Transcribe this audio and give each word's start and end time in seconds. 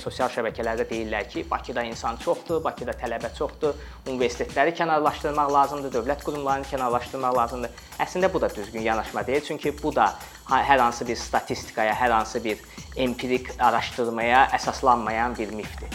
sosial 0.00 0.28
şəbəkələrdə 0.32 0.84
deyirlər 0.90 1.28
ki, 1.30 1.44
Bakıda 1.50 1.82
insan 1.88 2.18
çoxdur, 2.20 2.60
Bakıda 2.64 2.92
tələbə 3.00 3.30
çoxdur, 3.36 3.78
universitetləri 4.10 4.74
kənarlaşdırmaq 4.76 5.52
lazımdır, 5.54 5.94
dövlət 5.94 6.24
qurumlarını 6.26 6.68
kənarlaşdırmaq 6.70 7.36
lazımdır. 7.36 7.72
Əslində 8.04 8.32
bu 8.32 8.40
da 8.42 8.50
düzgün 8.54 8.84
yanaşma 8.86 9.26
deyil, 9.26 9.40
çünki 9.46 9.72
bu 9.82 9.94
da 9.96 10.12
hər 10.50 10.78
hansı 10.78 11.08
bir 11.08 11.16
statistikaya, 11.16 11.94
hər 11.94 12.10
hansı 12.10 12.44
bir 12.44 12.60
empirik 12.96 13.52
araşdırmaya 13.58 14.46
əsaslanmayan 14.58 15.38
bir 15.38 15.52
mifdir. 15.54 15.90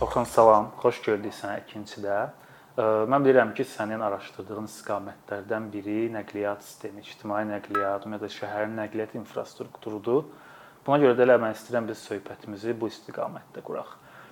Orxan 0.00 0.24
salam, 0.24 0.70
xoş 0.82 1.02
gördük 1.04 1.34
sənə 1.36 1.60
ikincidə. 1.66 2.30
Mən 2.78 3.24
bilirəm 3.24 3.50
ki, 3.58 3.64
sənin 3.66 3.98
araşdırdığın 4.06 4.68
istiqamətlərdən 4.70 5.64
biri 5.72 6.04
nəqliyyat 6.14 6.62
sistemi, 6.62 7.02
ictimai 7.02 7.42
nəqliyyat, 7.48 8.06
ümumiyyətlə 8.06 8.30
şəhərin 8.36 8.76
nəqliyyat 8.78 9.16
infrastrukturudur. 9.18 10.28
Buna 10.86 11.00
görə 11.02 11.16
də 11.18 11.26
elə 11.26 11.36
mən 11.42 11.56
istəyirəm 11.56 11.88
biz 11.90 12.04
söhbətimizi 12.06 12.76
bu 12.78 12.86
istiqamətdə 12.92 13.64
quraq. 13.66 13.90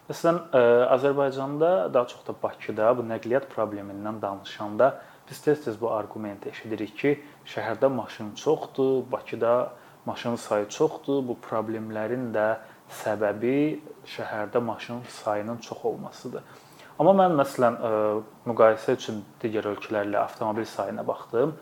Məsələn, 0.08 0.38
Azərbaycanda, 0.94 1.72
daha 1.92 2.06
çox 2.06 2.22
da 2.28 2.36
Bakıda 2.42 2.92
bu 2.96 3.02
nəqliyyat 3.10 3.50
problemindən 3.52 4.22
danışanda 4.22 5.02
biz 5.28 5.42
tez-tez 5.44 5.76
bu 5.80 5.90
arqumenti 5.92 6.48
eşidirik 6.54 6.94
ki, 6.96 7.12
şəhərdə 7.44 7.90
maşın 7.92 8.32
çoxdur, 8.38 9.02
Bakıda 9.12 9.72
maşın 10.06 10.36
sayı 10.36 10.70
çoxdur. 10.72 11.20
Bu 11.26 11.36
problemlərin 11.42 12.30
də 12.32 12.46
səbəbi 13.02 13.82
şəhərdə 14.14 14.62
maşın 14.64 15.02
sayının 15.24 15.58
çox 15.58 15.84
olmasıdır. 15.84 16.42
Amma 16.98 17.12
mən 17.14 17.36
məsələn 17.38 17.76
müqayisə 18.50 18.96
üçün 18.98 19.20
digər 19.38 19.68
ölkələrlə 19.70 20.18
avtomobil 20.18 20.64
sayına 20.66 21.04
baxdım. 21.06 21.52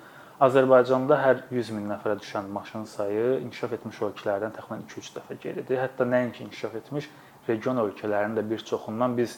Azərbaycanda 0.40 1.16
hər 1.20 1.42
100 1.52 1.72
min 1.76 1.90
nəfərə 1.90 2.14
düşən 2.22 2.48
maşın 2.54 2.86
sayı 2.88 3.26
inkişaf 3.42 3.74
etmiş 3.76 3.98
ölkələrdən 4.06 4.54
təxminən 4.56 4.86
2-3 4.88 5.10
dəfə 5.18 5.36
geridir. 5.42 5.82
Hətta 5.82 6.06
nəinki 6.08 6.46
inkişaf 6.46 6.78
etmiş 6.80 7.08
region 7.48 7.76
ölkələrinin 7.82 8.38
də 8.38 8.44
bir 8.48 8.64
çoxundan 8.70 9.16
biz 9.18 9.34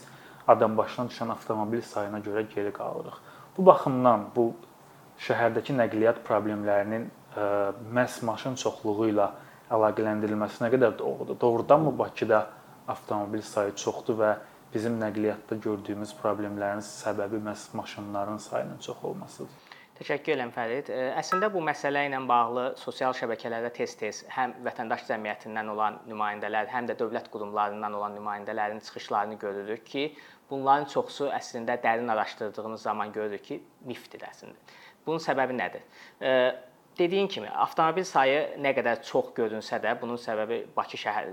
adam 0.46 0.76
başına 0.78 1.08
düşən 1.10 1.32
avtomobil 1.34 1.82
sayına 1.82 2.20
görə 2.22 2.44
geri 2.54 2.72
qalırıq. 2.72 3.16
Bu 3.56 3.66
baxımdan 3.66 4.28
bu 4.36 4.52
şəhərdəki 5.26 5.74
nəqliyyat 5.80 6.20
problemlərinin 6.28 7.08
məhz 7.98 8.20
maşın 8.26 8.54
çoxluğu 8.62 9.08
ilə 9.16 9.26
əlaqələndirilməsi 9.74 10.62
nə 10.62 10.70
qədər 10.76 10.94
doğrudur? 10.98 11.40
Doğrudanmı 11.40 11.98
Bakıda 11.98 12.46
avtomobil 12.88 13.42
sayı 13.42 13.74
çoxdur 13.74 14.22
və 14.22 14.30
bizim 14.74 14.98
nəqliyyatda 15.00 15.56
gördüyümüz 15.64 16.12
problemlərin 16.22 16.84
səbəbi 16.84 17.40
məhz 17.44 17.70
maşınların 17.76 18.38
sayının 18.38 18.78
çox 18.84 19.04
olmasıdır. 19.04 19.66
Təşəkkür 19.98 20.36
edirəm 20.36 20.50
Fərid. 20.54 20.90
Əslində 21.18 21.48
bu 21.50 21.58
məsələ 21.66 22.04
ilə 22.06 22.20
bağlı 22.28 22.64
sosial 22.78 23.16
şəbəkələrdə 23.18 23.72
tez-tez 23.74 24.20
həm 24.30 24.52
vətəndaş 24.62 25.08
cəmiyyətindən 25.08 25.72
olan 25.72 25.98
nümayəndələr, 26.06 26.68
həm 26.70 26.86
də 26.86 26.94
dövlət 27.00 27.26
qurumlarından 27.32 27.96
olan 27.98 28.14
nümayəndələrin 28.14 28.78
çıxışlarını 28.86 29.38
görürük 29.42 29.86
ki, 29.86 30.04
bunların 30.50 30.86
çoxusu 30.92 31.32
əslində 31.34 31.80
dərin 31.82 32.12
araşdırdığımız 32.14 32.82
zaman 32.82 33.12
görürük 33.12 33.44
ki, 33.44 33.60
mifdir 33.90 34.22
əslində. 34.30 34.54
Bunun 35.06 35.18
səbəbi 35.18 35.58
nədir? 35.58 35.82
Dediyin 36.98 37.26
kimi, 37.26 37.50
avtomobil 37.50 38.06
sayı 38.06 38.60
nə 38.62 38.76
qədər 38.78 39.02
çox 39.02 39.32
görünsə 39.34 39.82
də, 39.82 39.98
bunun 40.00 40.20
səbəbi 40.20 40.66
Bakı 40.76 41.00
şəhər 41.00 41.32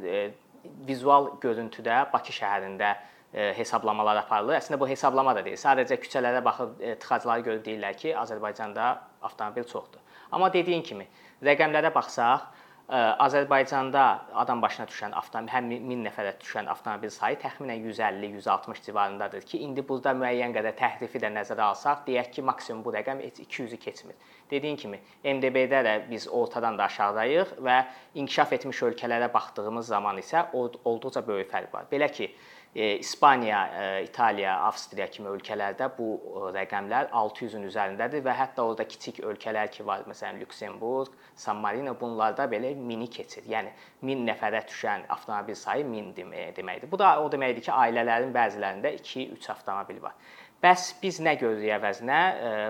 vizual 0.88 1.36
görüntüdə 1.44 2.08
Bakı 2.14 2.34
şəhərində 2.34 2.96
hesablamalar 3.36 4.24
aparılır. 4.24 4.60
Əslində 4.62 4.80
bu 4.80 4.88
hesablama 4.88 5.36
da 5.36 5.44
deyil. 5.46 5.60
Sadəcə 5.60 6.00
küçələrə 6.00 6.44
baxıb 6.46 6.78
tıxacları 7.04 7.48
görüb 7.50 7.66
deyirlər 7.66 7.98
ki, 8.00 8.14
Azərbaycanda 8.18 8.92
avtomobil 9.22 9.68
çoxdur. 9.68 10.00
Amma 10.32 10.52
dediyin 10.54 10.84
kimi, 10.84 11.08
rəqəmlərə 11.44 11.92
baxsaq, 11.96 12.54
Azərbaycanda 12.86 14.02
adam 14.38 14.60
başına 14.62 14.86
düşən 14.86 15.16
avtomobil, 15.18 15.50
həm 15.50 15.70
1000 15.90 16.04
nəfərə 16.06 16.36
düşən 16.38 16.68
avtomobil 16.70 17.10
sayı 17.10 17.40
təxminən 17.42 17.82
150-160 17.82 18.84
civarındadır 18.86 19.48
ki, 19.50 19.58
indi 19.66 19.82
burada 19.82 20.14
müəyyən 20.14 20.54
qədər 20.54 20.78
təhrifi 20.78 21.18
də 21.24 21.32
nəzərə 21.34 21.66
alsaq, 21.66 22.04
deyək 22.06 22.30
ki, 22.36 22.44
maksimum 22.46 22.84
bu 22.86 22.94
rəqəm 22.94 23.24
heç 23.26 23.42
200-ü 23.42 23.80
keçmir. 23.82 24.16
Dediyin 24.52 24.78
kimi, 24.78 25.00
MDB-də 25.24 25.82
də 25.88 25.96
biz 26.12 26.28
ortadan 26.30 26.78
da 26.78 26.86
aşağıdayıq 26.86 27.56
və 27.66 27.80
inkişaf 28.22 28.54
etmiş 28.60 28.84
ölkələrə 28.92 29.34
baxdığımız 29.34 29.90
zaman 29.90 30.22
isə 30.22 30.46
olduqca 30.54 31.26
böyük 31.26 31.50
fərq 31.50 31.74
var. 31.74 31.90
Belə 31.90 32.12
ki, 32.14 32.30
İspaniya, 32.76 34.02
İtaliya, 34.04 34.58
Avstriya 34.68 35.06
kimi 35.08 35.30
ölkələrdə 35.32 35.88
bu 35.96 36.10
rəqəmlər 36.52 37.08
600-ün 37.16 37.64
üzərindədir 37.70 38.20
və 38.26 38.34
hətta 38.36 38.66
orada 38.68 38.84
kiçik 38.84 39.22
ölkələr 39.24 39.70
ki 39.72 39.86
var, 39.88 40.04
məsələn 40.10 40.42
Lüksemburq, 40.42 41.14
San 41.40 41.62
Marino 41.64 41.94
bunlarda 41.96 42.50
belə 42.52 42.74
mini 42.76 43.08
keçir. 43.08 43.48
Yəni 43.48 43.72
1000 44.04 44.26
nəfərə 44.28 44.66
düşən 44.68 45.06
avtomobil 45.08 45.56
sayı 45.56 45.86
1000 45.88 46.10
deməkdir. 46.58 46.92
Bu 46.92 47.00
da 47.00 47.14
o 47.24 47.30
deməkdir 47.32 47.64
ki, 47.70 47.72
ailələrin 47.72 48.36
bəzilərində 48.36 48.92
2-3 48.98 49.48
avtomobil 49.56 50.02
var. 50.04 50.18
Bəs 50.64 50.90
biz 51.00 51.22
nə 51.24 51.38
görürük 51.40 51.78
əvəzinə? 51.78 52.20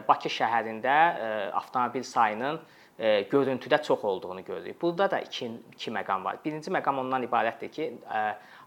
Bakı 0.06 0.30
şəhərində 0.30 1.00
avtomobil 1.64 2.06
sayının 2.06 2.60
görüntüdə 3.34 3.82
çox 3.84 4.06
olduğunu 4.06 4.46
görürük. 4.46 4.78
Burada 4.82 5.10
da 5.12 5.20
iki, 5.20 5.50
iki 5.74 5.92
məqam 5.92 6.24
var. 6.24 6.38
Birinci 6.46 6.70
məqam 6.72 7.02
ondan 7.02 7.26
ibarətdir 7.26 7.74
ki, 7.74 7.90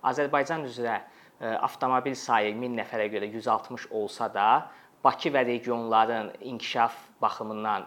Azərbaycan 0.03 0.67
üzrə 0.67 0.99
avtomobil 1.41 2.15
sayı 2.15 2.55
1000 2.61 2.77
nəfərə 2.83 3.09
görə 3.13 3.31
160 3.33 3.89
olsa 3.91 4.29
da, 4.35 4.51
Bakı 5.05 5.31
və 5.31 5.45
regionların 5.47 6.33
inkişaf 6.41 6.95
baxımından 7.23 7.85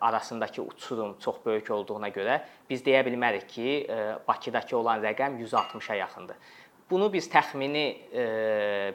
arasındakı 0.00 0.62
uçurum 0.62 1.14
çox 1.22 1.36
böyük 1.46 1.70
olduğuna 1.70 2.08
görə 2.10 2.40
biz 2.70 2.82
deyə 2.82 3.04
bilmərik 3.06 3.46
ki, 3.48 3.86
Bakıdakı 4.28 4.76
olan 4.76 4.98
rəqəm 5.06 5.38
160-a 5.38 5.94
yaxındır. 5.94 6.36
Bunu 6.90 7.12
biz 7.12 7.30
təxmini 7.30 7.86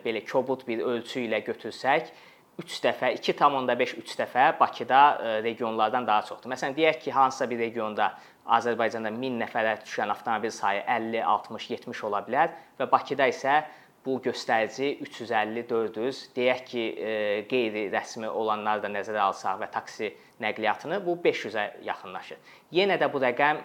belə 0.03 0.25
kobud 0.27 0.67
bir 0.67 0.83
ölçü 0.83 1.23
ilə 1.23 1.39
götürsək, 1.47 2.11
3 2.59 2.77
dəfə, 2.83 3.13
2.5 3.15 3.95
3 4.03 4.13
dəfə 4.19 4.59
Bakıda 4.59 5.01
regionlardan 5.45 6.07
daha 6.07 6.27
çoxdur. 6.27 6.51
Məsələn, 6.51 6.75
deyək 6.75 6.99
ki, 7.05 7.11
hansısa 7.11 7.49
bir 7.49 7.59
regionda 7.59 8.11
Azərbaycanda 8.47 9.11
1000 9.11 9.41
nəfərə 9.43 9.73
düşən 9.83 10.11
avtomobil 10.13 10.53
sayı 10.55 10.83
50, 10.87 11.23
60, 11.23 11.69
70 11.73 12.03
ola 12.07 12.21
bilər 12.27 12.53
və 12.79 12.87
Bakıda 12.91 13.27
isə 13.27 13.57
bu 14.05 14.21
göstərici 14.23 14.93
350, 15.03 15.65
400, 15.69 16.19
deyək 16.35 16.63
ki, 16.69 16.83
e, 16.95 17.13
qeyri-rəsmi 17.51 18.29
olanları 18.29 18.85
da 18.85 18.91
nəzərə 18.93 19.19
alsaq 19.25 19.59
və 19.59 19.67
taksi 19.73 20.13
nəqliyyatını 20.43 21.01
bu 21.05 21.17
500-ə 21.25 21.65
yaxınlaşır. 21.89 22.39
Yenə 22.77 22.95
də 23.01 23.11
bu 23.11 23.19
rəqəm 23.23 23.59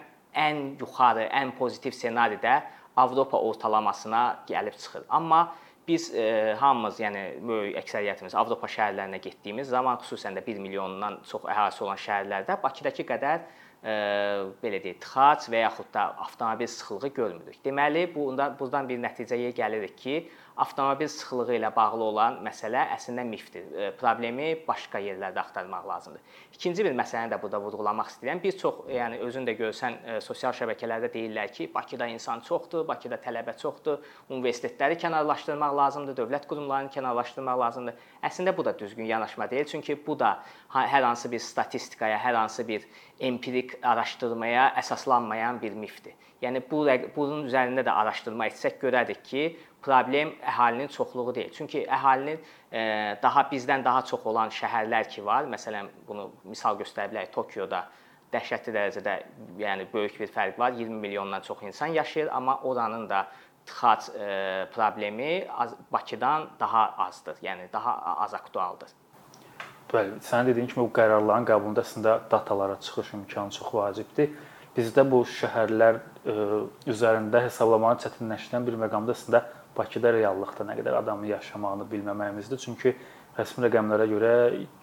ən 0.45 0.63
yuxarı, 0.81 1.29
ən 1.31 1.55
pozitiv 1.59 1.95
ssenaridə 1.95 2.59
Avropa 2.99 3.39
ortalamasına 3.39 4.23
gəlib 4.49 4.75
çıxır. 4.77 5.05
Amma 5.09 5.45
biz 5.87 6.11
e, 6.15 6.55
hamımız, 6.59 6.99
yəni 6.99 7.23
böyük 7.47 7.79
əksəriyyətimiz 7.81 8.35
Avropa 8.37 8.67
şəhərlərinə 8.71 9.19
getdiyimiz 9.23 9.71
zaman, 9.71 9.97
xüsusən 10.03 10.37
də 10.37 10.43
1 10.45 10.59
milyondan 10.63 11.21
çox 11.27 11.47
əhalisi 11.49 11.83
olan 11.87 11.99
şəhərlərdə 12.03 12.59
Bakıdakı 12.63 13.07
qədər 13.09 13.47
belə 13.83 14.79
deyək, 14.83 14.99
tıxac 15.03 15.49
və 15.51 15.65
yaxud 15.65 15.89
da 15.93 16.05
avtomobil 16.23 16.69
sıxlığı 16.71 17.09
görmürük. 17.17 17.59
Deməli, 17.65 18.05
bundan 18.15 18.55
buradan 18.59 18.87
bir 18.87 19.01
nəticəyə 19.03 19.51
gəlirik 19.57 19.97
ki, 19.99 20.15
avtomobil 20.57 21.07
sıxlığı 21.07 21.55
ilə 21.57 21.69
bağlı 21.75 22.03
olan 22.03 22.35
məsələ 22.45 22.83
əslində 22.95 23.23
mifdir. 23.25 23.65
Problemi 23.99 24.51
başqa 24.67 25.01
yerlərdə 25.01 25.41
axtarmaq 25.41 25.87
lazımdır. 25.87 26.21
İkinci 26.53 26.85
bir 26.85 26.95
məsələni 26.97 27.33
də 27.33 27.39
burada 27.41 27.61
vurğulamaq 27.63 28.11
istəyirəm. 28.11 28.41
Bir 28.43 28.57
çox, 28.61 28.83
yəni 28.93 29.19
özün 29.25 29.47
də 29.47 29.55
görsən, 29.57 29.97
sosial 30.21 30.53
şəbəkələrdə 30.53 31.09
deyirlər 31.13 31.51
ki, 31.53 31.69
Bakıda 31.73 32.07
insan 32.13 32.43
çoxdur, 32.45 32.87
Bakıda 32.87 33.17
tələbə 33.23 33.57
çoxdur, 33.57 34.03
universitetləri 34.29 34.99
kənarlaşdırmaq 35.01 35.77
lazımdır, 35.81 36.17
dövlət 36.21 36.47
qurumlarını 36.51 36.93
kənarlaşdırmaq 36.93 37.59
lazımdır. 37.65 38.09
Əslində 38.23 38.55
bu 38.57 38.65
da 38.65 38.77
düzgün 38.79 39.09
yanaşma 39.09 39.49
deyil, 39.51 39.65
çünki 39.65 39.97
bu 40.07 40.19
da 40.19 40.35
hər 40.73 41.01
hansı 41.01 41.31
bir 41.31 41.39
statistikaya, 41.39 42.17
hər 42.21 42.37
hansı 42.43 42.67
bir 42.67 42.85
empirik 43.19 43.79
araşdırmaya 43.81 44.73
əsaslanmayan 44.83 45.61
bir 45.61 45.73
mifdir. 45.73 46.13
Yəni 46.43 46.59
bu 46.67 46.81
bunun 47.15 47.45
üzərində 47.47 47.85
də 47.87 47.91
araşdırma 47.95 48.49
etsək 48.49 48.81
görərik 48.81 49.21
ki, 49.23 49.43
problem 49.83 50.33
əhalinin 50.41 50.87
çoxluğu 50.91 51.35
deyil. 51.35 51.51
Çünki 51.53 51.83
əhalinin 51.87 52.39
e, 52.71 52.83
daha 53.23 53.45
bizdən 53.51 53.83
daha 53.85 54.01
çox 54.07 54.25
olan 54.25 54.49
şəhərlər 54.53 55.09
ki 55.09 55.25
var. 55.25 55.47
Məsələn, 55.51 55.89
bunu 56.07 56.29
misal 56.43 56.79
göstərə 56.79 57.11
bilərik. 57.11 57.33
Tokioda 57.35 57.85
dəhşətli 58.33 58.73
dərəcədə, 58.73 59.15
yəni 59.61 59.87
böyük 59.93 60.19
bir 60.19 60.31
fərq 60.33 60.59
var. 60.59 60.73
20 60.77 60.99
milyondan 61.05 61.41
çox 61.41 61.63
insan 61.63 61.95
yaşayır, 61.99 62.31
amma 62.33 62.59
oranın 62.63 63.09
da 63.09 63.27
tıxac 63.65 64.09
e, 64.19 64.67
problemi 64.73 65.47
Bakıdan 65.91 66.49
daha 66.59 66.95
azdır. 66.97 67.35
Yəni 67.41 67.73
daha 67.73 68.15
az 68.17 68.33
aktualdır. 68.33 68.89
Bəli, 69.93 70.15
sənin 70.25 70.47
dediyin 70.49 70.67
kimi 70.67 70.87
bu 70.87 70.91
qərarların 70.95 71.45
qəbulunda 71.45 71.83
əslində 71.85 72.15
datalara 72.31 72.79
çıxış 72.81 73.13
imkanı 73.13 73.53
çox 73.53 73.73
vacibdir. 73.73 74.31
Bizdə 74.73 75.03
bu 75.05 75.19
şəhərlər 75.29 75.99
e, 76.25 76.33
üzərində 76.89 77.43
hesablamanı 77.45 78.01
çətinləşdirən 78.01 78.65
bir 78.65 78.79
məqamda 78.81 79.13
əslində 79.13 79.43
Bakıda 79.77 80.13
reallıqda 80.13 80.67
nə 80.69 80.77
qədər 80.77 80.99
adamın 80.99 81.31
yaşamağını 81.31 81.87
bilməməyimizdir. 81.89 82.61
Çünki 82.61 82.93
rəsmi 83.37 83.65
rəqəmlərə 83.65 84.05
görə 84.11 84.33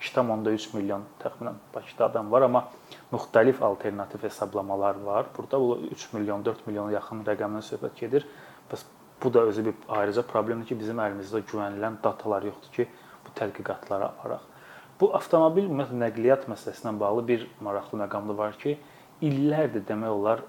2.3 0.02 0.68
milyon 0.74 1.04
təxminən 1.22 1.60
Bakıda 1.74 2.08
adam 2.10 2.30
var, 2.32 2.46
amma 2.48 2.64
müxtəlif 3.12 3.62
alternativ 3.62 4.24
hesablamalar 4.26 4.98
var. 5.06 5.30
Burada 5.36 5.60
bu 5.60 5.78
3 5.92 6.12
milyon, 6.12 6.44
4 6.44 6.66
milyona 6.66 6.96
yaxın 6.98 7.22
rəqəmdən 7.28 7.66
söhbət 7.70 8.02
gedir. 8.02 8.26
Bəs 8.72 8.84
bu 9.22 9.34
da 9.34 9.46
özü 9.52 9.64
bir 9.64 9.74
ayrıca 9.88 10.22
problemdir 10.26 10.72
ki, 10.72 10.78
bizim 10.80 10.98
əlimizdə 10.98 11.44
güvənilən 11.46 12.00
datalar 12.02 12.46
yoxdur 12.50 12.72
ki, 12.74 12.88
bu 13.26 13.34
tədqiqatları 13.38 14.08
aparaq. 14.08 14.46
Bu 15.00 15.14
avtomobil 15.16 15.68
ümumiyyətlə 15.68 16.00
nəqliyyat 16.02 16.48
məsələsinə 16.50 16.92
bağlı 17.00 17.26
bir 17.28 17.46
maraqlı 17.60 18.02
məqam 18.02 18.26
da 18.28 18.36
var 18.36 18.58
ki, 18.58 18.78
illərdir 19.24 19.84
demək 19.88 20.16
olar 20.16 20.42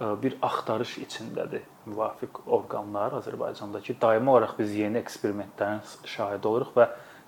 bir 0.00 0.36
axtarış 0.42 0.96
içindədir 1.04 1.64
müvafiq 1.86 2.40
orqanlar 2.46 3.18
Azərbaycanda 3.18 3.82
ki, 3.84 3.96
daimi 4.00 4.30
olaraq 4.32 4.54
biz 4.58 4.72
yeni 4.74 5.00
eksperimentlərin 5.02 5.82
şahidi 6.08 6.48
oluruq 6.48 6.70
və 6.76 6.86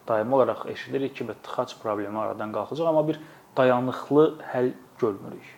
daimi 0.09 0.39
olaraq 0.39 0.65
eşidirik 0.73 1.17
ki, 1.17 1.27
tıxac 1.45 1.75
problemi 1.83 2.19
aradan 2.19 2.55
qalxacaq, 2.55 2.89
amma 2.89 3.05
bir 3.09 3.21
dayanıqlı 3.57 4.25
həll 4.55 4.73
görmürük. 5.01 5.51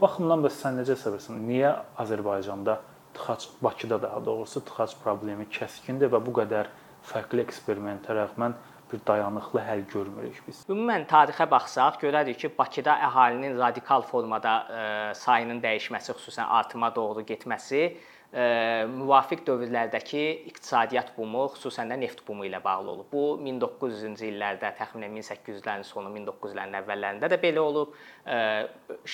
Baxımdan 0.00 0.46
bəs 0.46 0.60
sən 0.62 0.78
necə 0.80 0.94
səbirsən? 1.00 1.42
Niyə 1.48 1.74
Azərbaycanda 1.98 2.78
tıxac 3.18 3.48
Bakıda 3.62 4.02
daha 4.02 4.24
doğrusu 4.24 4.62
tıxac 4.64 4.94
problemi 5.02 5.48
kəskindir 5.50 6.12
və 6.14 6.22
bu 6.26 6.38
qədər 6.38 6.70
fərqli 7.10 7.42
eksperimentə 7.48 8.14
rəğmən 8.14 8.54
bir 8.92 9.00
dayanıqlı 9.06 9.60
həll 9.60 9.82
görmürük 9.92 10.40
biz. 10.46 10.62
Ümumən 10.68 11.06
tarixə 11.10 11.46
baxsaq, 11.50 12.00
görərik 12.02 12.38
ki, 12.42 12.50
Bakıda 12.58 12.96
əhalinin 13.08 13.58
radikal 13.58 14.02
formada 14.06 14.54
ə, 14.66 14.86
sayının 15.18 15.62
dəyişməsi, 15.62 16.14
xüsusən 16.18 16.48
artıma 16.60 16.94
doğru 16.94 17.24
getməsi 17.28 17.84
müvafiq 18.30 19.40
dövrlərdəki 19.42 20.20
iqtisadiyyat 20.46 21.08
bumu, 21.16 21.48
xüsusən 21.56 21.90
də 21.90 21.96
neft 21.98 22.20
bumu 22.26 22.44
ilə 22.46 22.60
bağlı 22.62 22.92
olub. 22.92 23.08
Bu 23.10 23.22
1900-cü 23.42 24.28
illərdə, 24.28 24.70
təxminən 24.78 25.16
1800-lərin 25.18 25.82
sonu, 25.88 26.12
1900-lərin 26.14 26.78
əvvəllərində 26.78 27.30
də 27.32 27.40
belə 27.42 27.64
olub. 27.64 27.96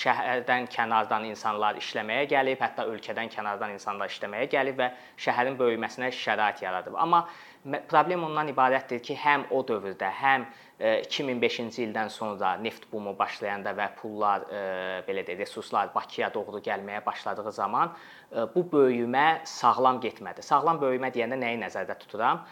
Şəhərdən 0.03 0.69
kənardan 0.69 1.25
insanlar 1.31 1.81
işləməyə 1.81 2.29
gəlib, 2.29 2.61
hətta 2.61 2.85
ölkədən 2.91 3.33
kənardan 3.33 3.73
insanlar 3.73 4.13
işləməyə 4.13 4.51
gəlib 4.53 4.77
və 4.83 4.91
şəhərin 5.25 5.57
böyüməsinə 5.57 6.11
şərait 6.13 6.61
yaradıb. 6.61 6.99
Amma 7.01 7.25
problem 7.89 8.29
ondan 8.29 8.53
ibarətdir 8.53 9.01
ki, 9.01 9.17
həm 9.17 9.49
o 9.49 9.65
dövrdə, 9.65 10.13
həm 10.21 10.45
2005-ci 10.79 11.87
ildən 11.87 12.11
sonra 12.13 12.51
neft 12.61 12.83
bumu 12.91 13.15
başlayanda 13.17 13.71
və 13.73 13.87
pullar 13.97 14.43
belə 15.07 15.23
deyək, 15.25 15.39
resurslar 15.39 15.89
Bakıya 15.95 16.29
doğru 16.33 16.61
gəlməyə 16.61 17.01
başladığı 17.05 17.51
zaman 17.51 17.95
bu 18.53 18.61
böyümə 18.73 19.41
sağlam 19.49 19.97
getmədi. 20.03 20.45
Sağlam 20.45 20.77
böyümə 20.81 21.09
deyəndə 21.15 21.39
nəyi 21.41 21.57
nəzərdə 21.63 21.97
tuturam? 21.97 22.45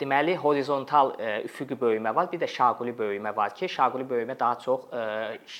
Deməli, 0.00 0.32
horizontal 0.40 1.12
üfüqi 1.44 1.76
böyümə 1.78 2.14
var, 2.16 2.32
bir 2.32 2.40
də 2.40 2.48
şaquli 2.50 2.96
böyümə 2.98 3.36
var 3.36 3.52
ki, 3.54 3.68
şaquli 3.68 4.08
böyümə 4.08 4.34
daha 4.40 4.56
çox 4.64 4.88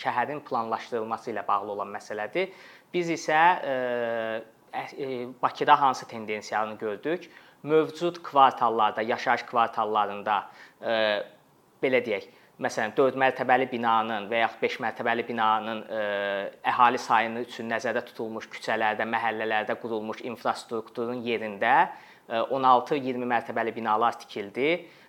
şəhərin 0.00 0.40
planlaşdırılması 0.48 1.30
ilə 1.30 1.44
bağlı 1.46 1.76
olan 1.76 1.92
məsələdir. 1.94 2.50
Biz 2.94 3.10
isə 3.20 3.38
Bakıda 5.42 5.80
hansı 5.80 6.08
tendensiyanı 6.08 6.78
gördük? 6.78 7.30
Mövcud 7.62 8.16
kvartallarda, 8.22 9.02
yaşayış 9.02 9.42
kvartallarında 9.42 10.50
belə 11.82 12.00
deyək, 12.04 12.26
məsələn 12.62 12.94
4 12.94 13.18
mərtəbəli 13.18 13.66
binanın 13.70 14.28
və 14.30 14.44
yaxud 14.44 14.62
5 14.62 14.80
mərtəbəli 14.84 15.26
binanın 15.26 15.84
ə, 15.84 16.02
əhali 16.70 17.00
sayını 17.02 17.44
üçün 17.48 17.70
nəzərdə 17.72 18.04
tutulmuş 18.10 18.46
küçələrdə, 18.52 19.06
məhəllələrdə 19.10 19.78
qurulmuş 19.82 20.22
infrastrukturun 20.30 21.24
yerində 21.26 21.74
16-20 22.28 23.26
mərtəbəli 23.28 23.74
binalar 23.76 24.16
tikildi 24.16 24.68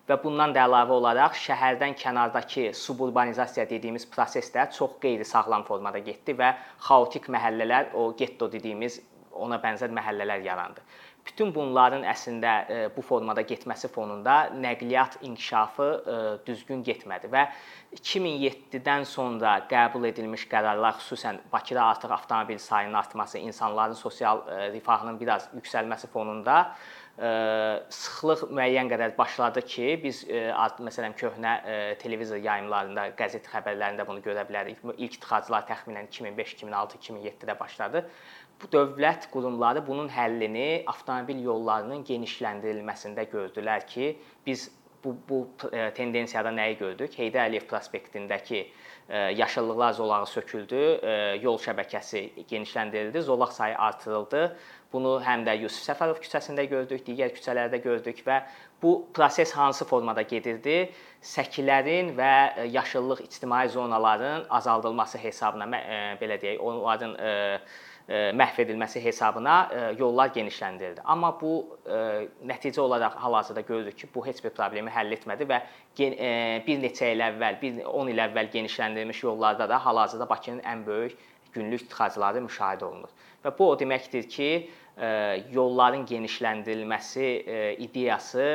və 0.09 0.17
bundan 0.21 0.53
da 0.53 0.65
əlavə 0.67 0.93
olaraq 0.99 1.37
şəhərdən 1.39 1.95
kənardakı 1.97 2.67
suburbanizasiya 2.77 3.65
dediyimiz 3.69 4.05
proses 4.11 4.51
də 4.53 4.67
çox 4.75 4.99
qeyri-sağlam 5.01 5.65
formada 5.65 6.01
getdi 6.03 6.35
və 6.37 6.51
xaotik 6.87 7.29
məhəllələr, 7.33 7.93
o 7.93 8.11
getto 8.17 8.49
dediyimiz 8.51 8.99
ona 9.35 9.57
bənzər 9.63 9.91
məhəllələr 9.95 10.43
yarandı. 10.45 10.83
Bütün 11.25 11.49
bunların 11.55 12.03
əslində 12.05 12.51
e, 12.69 12.75
bu 12.93 13.01
formada 13.01 13.41
getməsi 13.49 13.89
fonunda 13.89 14.35
nəqliyyat 14.61 15.17
inkişafı 15.25 15.87
e, 15.97 16.17
düzgün 16.45 16.83
getmədi 16.85 17.31
və 17.33 17.47
2007-dən 17.97 19.07
sonra 19.09 19.55
qəbul 19.71 20.05
edilmiş 20.11 20.45
qərarlar, 20.51 20.99
xüsusən 21.01 21.41
Bakıda 21.53 21.87
artıq 21.95 22.13
avtomobil 22.13 22.61
sayının 22.61 22.99
artması, 23.01 23.39
insanların 23.39 23.97
sosial 23.97 24.45
e, 24.45 24.69
rifahının 24.77 25.19
biraz 25.19 25.49
yüksəlməsi 25.57 26.11
fonunda 26.13 26.59
sıxlıq 27.15 28.41
müəyyən 28.51 28.89
qədər 28.91 29.13
başladı 29.15 29.61
ki, 29.71 29.85
biz 30.03 30.17
məsələn 30.27 31.13
köhnə 31.15 31.53
televizor 32.01 32.41
yayımlarında, 32.43 33.05
qəzet 33.15 33.47
xəbərlərində 33.47 34.03
bunu 34.03 34.19
görə 34.19 34.43
bilərik. 34.49 34.81
İlk 34.97 35.15
tıxaclar 35.23 35.63
təxminən 35.69 36.09
2005, 36.11 36.51
2006, 36.57 36.99
2007-də 36.99 37.55
başladı 37.59 38.03
bu 38.61 38.69
dövlət 38.71 39.29
qurumları 39.33 39.83
bunun 39.87 40.07
həllini 40.09 40.83
avtomobil 40.87 41.43
yollarının 41.43 42.03
genişləndirilməsində 42.07 43.27
gördülər 43.31 43.85
ki, 43.89 44.15
biz 44.47 44.69
bu 45.05 45.15
bu 45.29 45.39
e, 45.71 45.93
tendensiyada 45.93 46.51
nəyi 46.55 46.77
gördük? 46.79 47.13
Heydər 47.19 47.49
Əliyev 47.49 47.67
prospektindəki 47.69 48.61
e, 48.61 49.17
yaşıllıqlar 49.17 49.93
zolağı 49.93 50.27
söküldü, 50.27 50.81
e, 51.01 51.13
yol 51.43 51.59
şəbəkəsi 51.61 52.23
genişləndirildi, 52.49 53.21
zolaq 53.21 53.53
sayı 53.53 53.77
artırıldı. 53.77 54.47
Bunu 54.93 55.17
həm 55.25 55.43
də 55.45 55.57
Yusif 55.59 55.85
Səfərov 55.89 56.21
küçəsində 56.23 56.65
gördük, 56.71 57.03
digər 57.05 57.33
küçələrdə 57.35 57.81
gördük 57.83 58.21
və 58.25 58.41
bu 58.81 58.95
proses 59.13 59.51
hansı 59.53 59.85
formada 59.85 60.21
gedirdi? 60.21 60.89
Səkilərin 61.21 62.13
və 62.17 62.65
yaşıllıq 62.71 63.25
ictimai 63.25 63.67
zonaların 63.69 64.45
azaldılması 64.49 65.17
hesabına 65.17 65.67
belə 66.21 66.39
deyək, 66.41 66.61
onların 66.63 67.17
məhv 68.09 68.59
edilməsi 68.61 69.01
hesabına 69.01 69.55
yollar 69.97 70.29
genişləndirildi. 70.35 71.01
Amma 71.03 71.31
bu 71.41 71.53
nəticə 72.45 72.79
olaraq 72.79 73.15
hal-hazırda 73.17 73.61
görürük 73.65 73.97
ki, 73.97 74.07
bu 74.15 74.25
heç 74.25 74.43
bir 74.43 74.53
problemi 74.53 74.93
həll 74.93 75.15
etmədi 75.15 75.47
və 75.49 75.61
bir 75.97 76.81
neçə 76.83 77.11
il 77.15 77.23
əvvəl, 77.25 77.61
bir 77.61 77.79
10 77.89 78.11
il 78.13 78.21
əvvəl 78.27 78.51
genişləndirilmiş 78.53 79.23
yollarda 79.23 79.69
da 79.69 79.79
hal-hazırda 79.85 80.29
Bakının 80.29 80.61
ən 80.61 80.85
böyük 80.85 81.17
günlük 81.53 81.89
tıxacları 81.89 82.43
müşahidə 82.45 82.83
olunur. 82.83 83.09
Və 83.45 83.53
bu 83.57 83.69
o 83.71 83.77
deməkdir 83.79 84.29
ki, 84.29 84.49
yolların 85.51 86.05
genişləndirilməsi 86.07 87.25
ideyası 87.83 88.45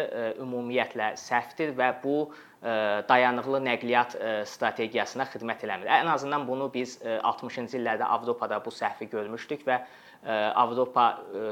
ümumiyyətlə 0.40 1.10
səhvdir 1.20 1.74
və 1.76 1.90
bu 2.04 2.30
dayanıqlı 2.60 3.62
nəqliyyat 3.64 4.16
strategiyasına 4.44 5.24
xidmət 5.32 5.64
eləmir. 5.64 5.88
Ən 5.88 6.10
azından 6.12 6.44
bunu 6.48 6.68
biz 6.74 6.98
60-cı 7.00 7.78
illərdə 7.78 8.04
Avropada 8.04 8.60
bu 8.64 8.72
səhvi 8.74 9.08
görmüşdük 9.10 9.64
və 9.68 9.80
Avropa 10.60 11.04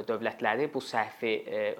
dövlətləri 0.04 0.66
bu 0.74 0.82
səhvi 0.84 1.30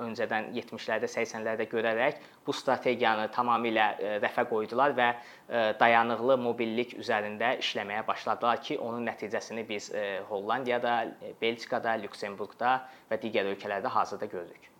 öncədən 0.01 0.49
70-lərdə, 0.55 1.11
80-lərdə 1.13 1.67
görərək 1.69 2.23
bu 2.47 2.55
strategiyanı 2.57 3.27
tamamilə 3.35 3.91
rəfə 4.23 4.47
qoydular 4.49 4.97
və 4.97 5.11
dayanıqlı 5.83 6.39
mobillik 6.41 6.97
üzərində 6.97 7.59
işləməyə 7.61 8.07
başladılar 8.09 8.65
ki, 8.65 8.79
onun 8.81 9.05
nəticəsini 9.11 9.69
biz 9.69 9.93
Hollandiyada, 10.31 10.97
Belçikada, 11.43 11.99
Lüksemburqda 12.01 12.79
və 13.13 13.21
digər 13.21 13.53
ölkələrdə 13.53 13.93
hazırda 13.93 14.33
görürük. 14.33 14.78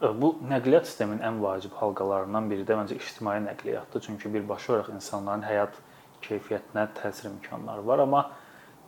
Bu 0.00 0.34
nəqliyyat 0.44 0.84
sisteminin 0.84 1.22
ən 1.24 1.38
vacib 1.40 1.72
halqalarından 1.80 2.50
biri 2.50 2.66
də 2.68 2.76
məncə 2.76 2.98
ictimai 2.98 3.38
nəqliyyatdır. 3.46 4.02
Çünki 4.06 4.32
birbaşa 4.34 4.72
olaraq 4.72 4.90
insanların 4.92 5.44
həyat 5.46 5.78
keyfiyyətinə 6.26 6.84
təsir 6.98 7.30
imkanları 7.30 7.86
var, 7.86 8.02
amma 8.04 8.26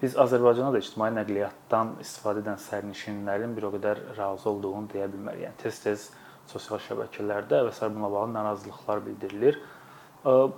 biz 0.02 0.18
Azərbaycanda 0.20 0.74
da 0.76 0.82
ictimai 0.84 1.08
nəqliyyatdan 1.16 1.94
istifadə 2.04 2.44
edən 2.44 2.60
sərnişinlərin 2.60 3.56
bir 3.56 3.70
o 3.70 3.72
qədər 3.78 4.04
razı 4.18 4.50
olduğunu 4.52 4.92
deyə 4.92 5.08
bilmərik. 5.14 5.46
Yəni 5.48 5.60
tez-tez 5.64 6.10
sosial 6.52 6.84
şəbəkələrdə 6.90 7.64
və 7.64 7.72
sair 7.72 7.94
bununla 7.94 8.12
bağlı 8.12 8.34
narazılıqlar 8.36 9.04
bildirilir. 9.08 9.62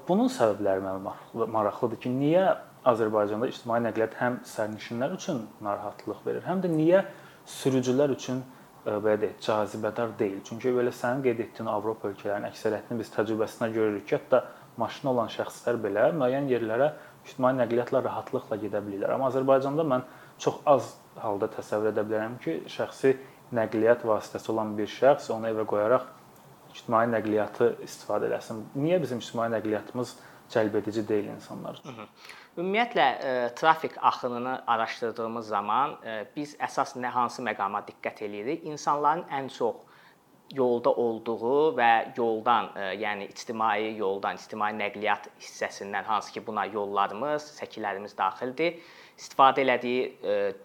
Bunun 0.08 0.30
səbəbləri 0.34 0.82
mənə 0.82 1.46
maraqlıdır 1.46 2.02
ki, 2.02 2.10
niyə 2.10 2.46
Azərbaycanda 2.90 3.46
ictimai 3.54 3.84
nəqliyyat 3.86 4.18
həm 4.18 4.42
sərnişinlər 4.50 5.14
üçün 5.14 5.44
narahatlıq 5.62 6.24
verir, 6.26 6.42
həm 6.48 6.64
də 6.64 6.74
niyə 6.74 7.04
sürücülər 7.60 8.18
üçün 8.18 8.42
belə 8.86 9.16
deyək, 9.20 9.36
cazibədar 9.44 10.14
deyil. 10.18 10.40
Çünki 10.46 10.72
belə 10.74 10.92
sənin 10.94 11.22
qeyd 11.24 11.42
etdiyin 11.44 11.68
Avropa 11.70 12.08
ölkələrinin 12.10 12.48
əksəriyyətini 12.50 13.02
biz 13.02 13.12
təcrübəsinə 13.16 13.70
görürük 13.74 14.06
ki, 14.08 14.16
hətta 14.18 14.44
maşını 14.80 15.10
olan 15.12 15.28
şəxslər 15.32 15.80
belə 15.82 16.06
müəyyən 16.16 16.48
yerlərə 16.50 16.92
ictimai 17.26 17.52
nəqliyyatla 17.58 18.02
rahatlıqla 18.06 18.56
gedə 18.62 18.80
bilirlər. 18.86 19.14
Amma 19.16 19.28
Azərbaycanda 19.28 19.84
mən 19.84 20.06
çox 20.40 20.62
az 20.66 20.94
halda 21.20 21.50
təsəvvür 21.58 21.92
edə 21.92 22.06
bilərəm 22.08 22.38
ki, 22.44 22.56
şəxsi 22.72 23.14
nəqliyyat 23.56 24.06
vasitəsi 24.08 24.52
olan 24.54 24.74
bir 24.78 24.90
şəxs 24.90 25.30
onu 25.34 25.50
evə 25.50 25.66
qoyaraq 25.68 26.08
ictimai 26.74 27.06
nəqliyyatı 27.10 27.74
istifadə 27.84 28.30
etsin. 28.36 28.64
Niyə 28.78 29.00
bizim 29.02 29.20
ictimai 29.20 29.50
nəqliyyatımız 29.56 30.14
cəlbedici 30.50 31.08
deyil 31.08 31.34
insanlar 31.34 31.74
üçün? 31.74 31.90
Hı 31.90 32.02
-hı. 32.02 32.06
Ümumiyyətlə 32.58 33.04
e, 33.22 33.54
trafik 33.54 33.92
axınını 34.04 34.62
araşdırdığımız 34.66 35.46
zaman 35.46 35.92
e, 36.04 36.24
biz 36.36 36.56
əsas 36.58 36.96
nə 36.98 37.12
hansı 37.14 37.44
məqama 37.46 37.84
diqqət 37.86 38.24
eləyirik? 38.26 38.64
İnsanların 38.66 39.22
ən 39.30 39.46
çox 39.54 39.76
yolda 40.50 40.90
olduğu 40.90 41.76
və 41.78 41.90
yoldan, 42.16 42.72
yəni 42.98 43.28
ictimai 43.30 43.92
yoldan, 43.94 44.34
ictimai 44.34 44.72
nəqliyyat 44.74 45.28
hissəsindən 45.38 46.02
hansı 46.02 46.32
ki, 46.34 46.42
buna 46.46 46.64
yollarımız, 46.66 47.46
səkilərimiz 47.60 48.16
daxildir. 48.18 48.80
İstifadə 49.14 49.62
elədiyi 49.62 50.02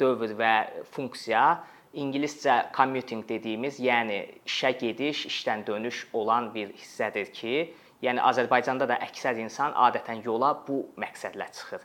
dövr 0.02 0.34
və 0.40 0.54
funksiya 0.96 1.46
ingiliscə 1.94 2.58
commuting 2.74 3.28
dediyimiz, 3.30 3.78
yəni 3.78 4.24
işə 4.50 4.74
gediş, 4.80 5.28
işdən 5.30 5.68
dönüş 5.68 6.08
olan 6.14 6.50
bir 6.56 6.74
hissədir 6.74 7.30
ki, 7.32 7.56
yəni 8.06 8.22
Azərbaycanda 8.30 8.88
da 8.90 9.00
əksər 9.08 9.40
insan 9.42 9.74
adətən 9.88 10.24
yola 10.26 10.54
bu 10.68 10.84
məqsədlə 11.02 11.50
çıxır. 11.58 11.84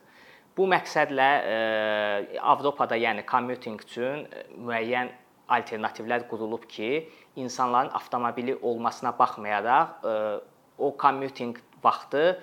Bu 0.56 0.66
məqsədlə 0.68 1.28
Avropada, 2.52 2.98
yəni 2.98 3.24
commuting 3.28 3.80
üçün 3.80 4.26
müəyyən 4.58 5.10
alternativlər 5.50 6.26
qurulub 6.30 6.66
ki, 6.70 7.08
insanların 7.40 7.90
avtomobili 7.96 8.56
olmasına 8.62 9.14
baxmayaraq 9.18 10.06
o 10.78 10.94
commuting 11.00 11.56
vaxtı 11.84 12.42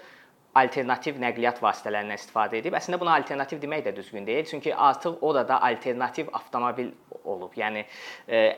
alternativ 0.57 1.19
nəqliyyat 1.21 1.61
vasitələrindən 1.63 2.19
istifadə 2.19 2.59
edib. 2.59 2.75
Əslində 2.77 2.99
buna 3.01 3.15
alternativ 3.19 3.61
demək 3.61 3.85
də 3.85 3.93
düzgün 3.95 4.27
deyil, 4.27 4.45
çünki 4.49 4.73
artıq 4.73 5.21
orada 5.21 5.59
alternativ 5.69 6.31
avtomobil 6.33 6.91
olub. 7.23 7.53
Yəni 7.57 7.85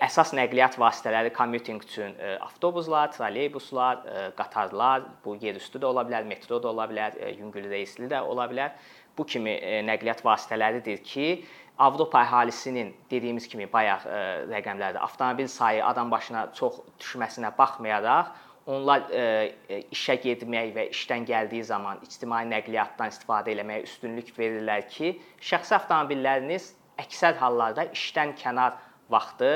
əsas 0.05 0.33
nəqliyyat 0.37 0.77
vasitələri 0.81 1.33
commuting 1.35 1.83
üçün 1.83 2.15
avtobuslar, 2.39 3.11
trolleybuslar, 3.15 4.03
qatarlar, 4.37 5.07
bu 5.25 5.35
yerüstü 5.41 5.81
də 5.81 5.89
ola 5.89 6.05
bilər, 6.07 6.27
metro 6.29 6.61
da 6.63 6.71
ola 6.73 6.89
bilər, 6.91 7.17
yüngül 7.37 7.69
reysli 7.71 8.09
də 8.11 8.21
ola 8.25 8.49
bilər. 8.51 8.75
Bu 9.17 9.25
kimi 9.27 9.57
nəqliyyat 9.87 10.23
vasitələridir 10.23 11.01
ki, 11.03 11.31
Avropa 11.79 12.19
əhalisinin 12.25 12.89
dediyimiz 13.07 13.45
kimi 13.47 13.63
bayaq 13.71 14.03
rəqəmlərdə 14.51 14.99
avtomobil 14.99 15.47
sayı 15.47 15.79
adam 15.87 16.09
başına 16.11 16.49
çox 16.57 16.81
düşməsinə 16.99 17.53
baxmayaraq 17.55 18.33
onlar 18.69 19.07
e, 19.09 19.21
e, 19.69 19.79
işə 19.95 20.19
getmək 20.21 20.73
və 20.75 20.85
işdən 20.93 21.25
gəldiyi 21.29 21.65
zaman 21.71 22.01
ictimai 22.05 22.43
nəqliyyatdan 22.51 23.13
istifadə 23.13 23.55
etməyə 23.55 23.85
üstünlük 23.87 24.29
verirlər 24.37 24.85
ki, 24.93 25.15
şəxsi 25.51 25.73
avtomobilləriniz 25.79 26.67
əksər 27.01 27.39
hallarda 27.41 27.87
işdən 27.97 28.35
kənar 28.37 28.77
vaxtı 29.09 29.53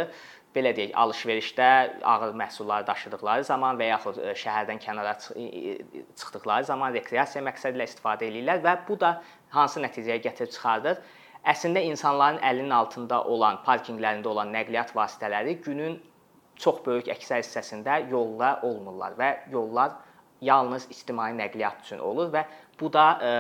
belə 0.53 0.72
deyək, 0.77 0.93
alış-verişdə 1.03 1.67
ağır 2.10 2.34
məhsullar 2.41 2.86
daşıdıqları 2.88 3.46
zaman 3.50 3.77
və 3.77 3.89
yaxud 3.91 4.17
e, 4.22 4.34
şəhərdən 4.43 4.82
kənara 4.82 5.13
çıxdıqları 5.22 6.70
zaman 6.70 6.93
rekreasiya 6.98 7.43
məqsədi 7.46 7.77
ilə 7.77 7.89
istifadə 7.89 8.29
edirlər 8.29 8.63
və 8.65 8.77
bu 8.88 8.98
da 9.03 9.20
hansı 9.53 9.82
nəticəyə 9.86 10.22
gətirib 10.25 10.53
çıxardır? 10.58 11.03
Əslində 11.53 11.82
insanların 11.86 12.39
əlinin 12.50 12.74
altında 12.74 13.22
olan, 13.29 13.62
parkinqlərində 13.65 14.29
olan 14.32 14.53
nəqliyyat 14.55 14.93
vasitələri 14.96 15.58
günün 15.65 16.00
çox 16.60 16.81
böyük 16.86 17.10
əksər 17.13 17.43
hissəsində 17.43 18.00
yolda 18.12 18.60
olmurlar 18.63 19.15
və 19.19 19.29
yollar 19.51 19.98
yalnız 20.43 20.88
ictimai 20.91 21.31
nəqliyyat 21.38 21.86
üçün 21.86 22.00
olur 22.03 22.31
və 22.33 22.43
bu 22.79 22.91
da 22.93 23.05
e, 23.22 23.31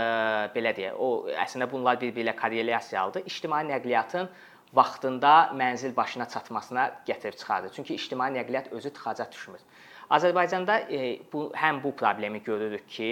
belə 0.55 0.73
deyək, 0.77 0.97
o 0.97 1.27
əslində 1.45 1.67
bunlar 1.71 1.99
bir-biri 2.01 2.27
ilə 2.27 2.35
korrelyasiyalıdır. 2.39 3.25
İctimai 3.27 3.63
nəqliyyatın 3.67 4.29
vaxtında 4.73 5.33
mənzil 5.57 5.95
başına 5.95 6.29
çatmasına 6.29 6.85
gətirib 7.07 7.37
çıxardır. 7.37 7.73
Çünki 7.75 7.95
ictimai 7.95 8.31
nəqliyyat 8.37 8.71
özü 8.71 8.93
tıxaca 8.93 9.31
düşmür. 9.31 9.59
Azərbaycanda 10.09 10.77
e, 10.91 11.19
bu 11.33 11.51
həm 11.55 11.83
bu 11.83 11.95
problemi 11.95 12.43
görürük 12.43 12.87
ki, 12.89 13.09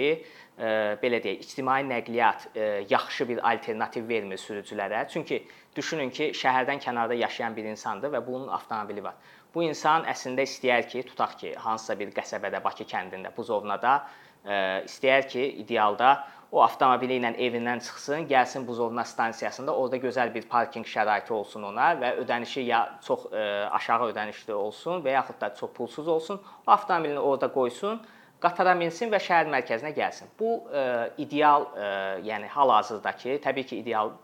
e, 0.58 0.66
belə 1.02 1.20
deyək, 1.24 1.44
ictimai 1.46 1.82
nəqliyyat 1.88 2.48
e, 2.54 2.86
yaxşı 2.90 3.28
bir 3.28 3.42
alternativ 3.52 4.08
vermir 4.08 4.38
sürücülərə. 4.38 5.08
Çünki 5.08 5.42
düşünün 5.76 6.10
ki, 6.10 6.32
şəhərdən 6.36 6.82
kənarda 6.82 7.16
yaşayan 7.18 7.56
bir 7.56 7.64
insandır 7.64 8.12
və 8.14 8.26
bunun 8.26 8.48
avtomobili 8.48 9.04
var. 9.04 9.14
Bu 9.54 9.64
insan 9.66 10.06
əslində 10.08 10.46
istəyər 10.48 10.86
ki, 10.88 11.02
tutaq 11.10 11.36
ki, 11.40 11.54
hansısa 11.60 11.96
bir 12.00 12.12
qəsəbədə, 12.16 12.62
Bakı 12.64 12.86
kəndində, 12.88 13.32
Buzovnada 13.36 13.98
e, 14.44 14.54
istəyər 14.88 15.26
ki, 15.28 15.44
idealda 15.64 16.14
o 16.52 16.60
avtomobili 16.64 17.16
ilə 17.20 17.34
evindən 17.40 17.80
çıxsın, 17.84 18.26
gəlsin 18.28 18.64
Buzovna 18.68 19.04
stansiyasında, 19.08 19.74
orada 19.76 20.00
gözəl 20.00 20.32
bir 20.34 20.48
parkinq 20.48 20.88
şəraiti 20.88 21.32
olsun 21.36 21.68
ona 21.68 21.92
və 22.00 22.14
ödənişi 22.24 22.64
ya 22.68 22.82
çox 23.04 23.28
ə, 23.28 23.36
e, 23.36 23.44
aşağı 23.78 24.10
ödənişli 24.12 24.56
olsun 24.56 25.04
və 25.04 25.16
yaxud 25.18 25.40
da 25.40 25.52
çox 25.60 25.72
pulsuz 25.76 26.08
olsun. 26.08 26.40
O 26.66 26.72
avtomobilini 26.72 27.20
orada 27.20 27.52
qoysun, 27.52 28.00
qatara 28.40 28.74
minsin 28.76 29.12
və 29.12 29.20
şəhər 29.20 29.52
mərkəzinə 29.52 29.92
gəlsin. 29.96 30.32
Bu 30.40 30.58
ə, 30.64 30.82
e, 30.82 31.08
ideal, 31.24 31.68
ə, 31.72 31.94
yəni 32.28 32.52
hal-hazırdakı, 32.56 33.36
təbii 33.44 33.68
ki, 33.68 33.84
ideal 33.84 34.16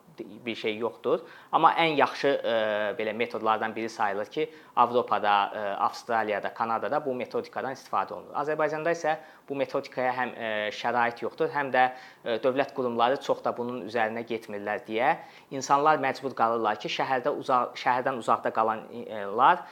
bir 0.45 0.55
şey 0.55 0.77
yoxdur. 0.77 1.19
Amma 1.51 1.71
ən 1.79 1.95
yaxşı 1.99 2.27
e, 2.27 2.53
belə 2.99 3.13
metodlardan 3.13 3.75
biri 3.75 3.89
sayılır 3.89 4.25
ki, 4.25 4.49
Avropada, 4.75 5.51
e, 5.55 5.59
Avstraliyada, 5.85 6.53
Kanadada 6.53 7.05
bu 7.05 7.13
metodikadan 7.13 7.75
istifadə 7.77 8.13
olunur. 8.13 8.33
Azərbaycanda 8.41 8.93
isə 8.95 9.15
bu 9.49 9.55
metodikaya 9.55 10.13
həm 10.17 10.33
e, 10.35 10.49
şərait 10.79 11.23
yoxdur, 11.23 11.51
həm 11.53 11.71
də 11.73 11.85
dövlət 12.43 12.73
qurumları 12.77 13.21
çox 13.25 13.43
da 13.45 13.53
bunun 13.57 13.85
üzərinə 13.87 14.25
getmirlər 14.27 14.83
deyə 14.87 15.15
insanlar 15.51 16.01
məcbur 16.03 16.35
qalırlar 16.35 16.79
ki, 16.81 16.91
şəhərdə 16.99 17.33
uzaq 17.41 17.77
şəhərdən 17.79 18.19
uzaqda 18.19 18.51
qalanlar 18.55 19.63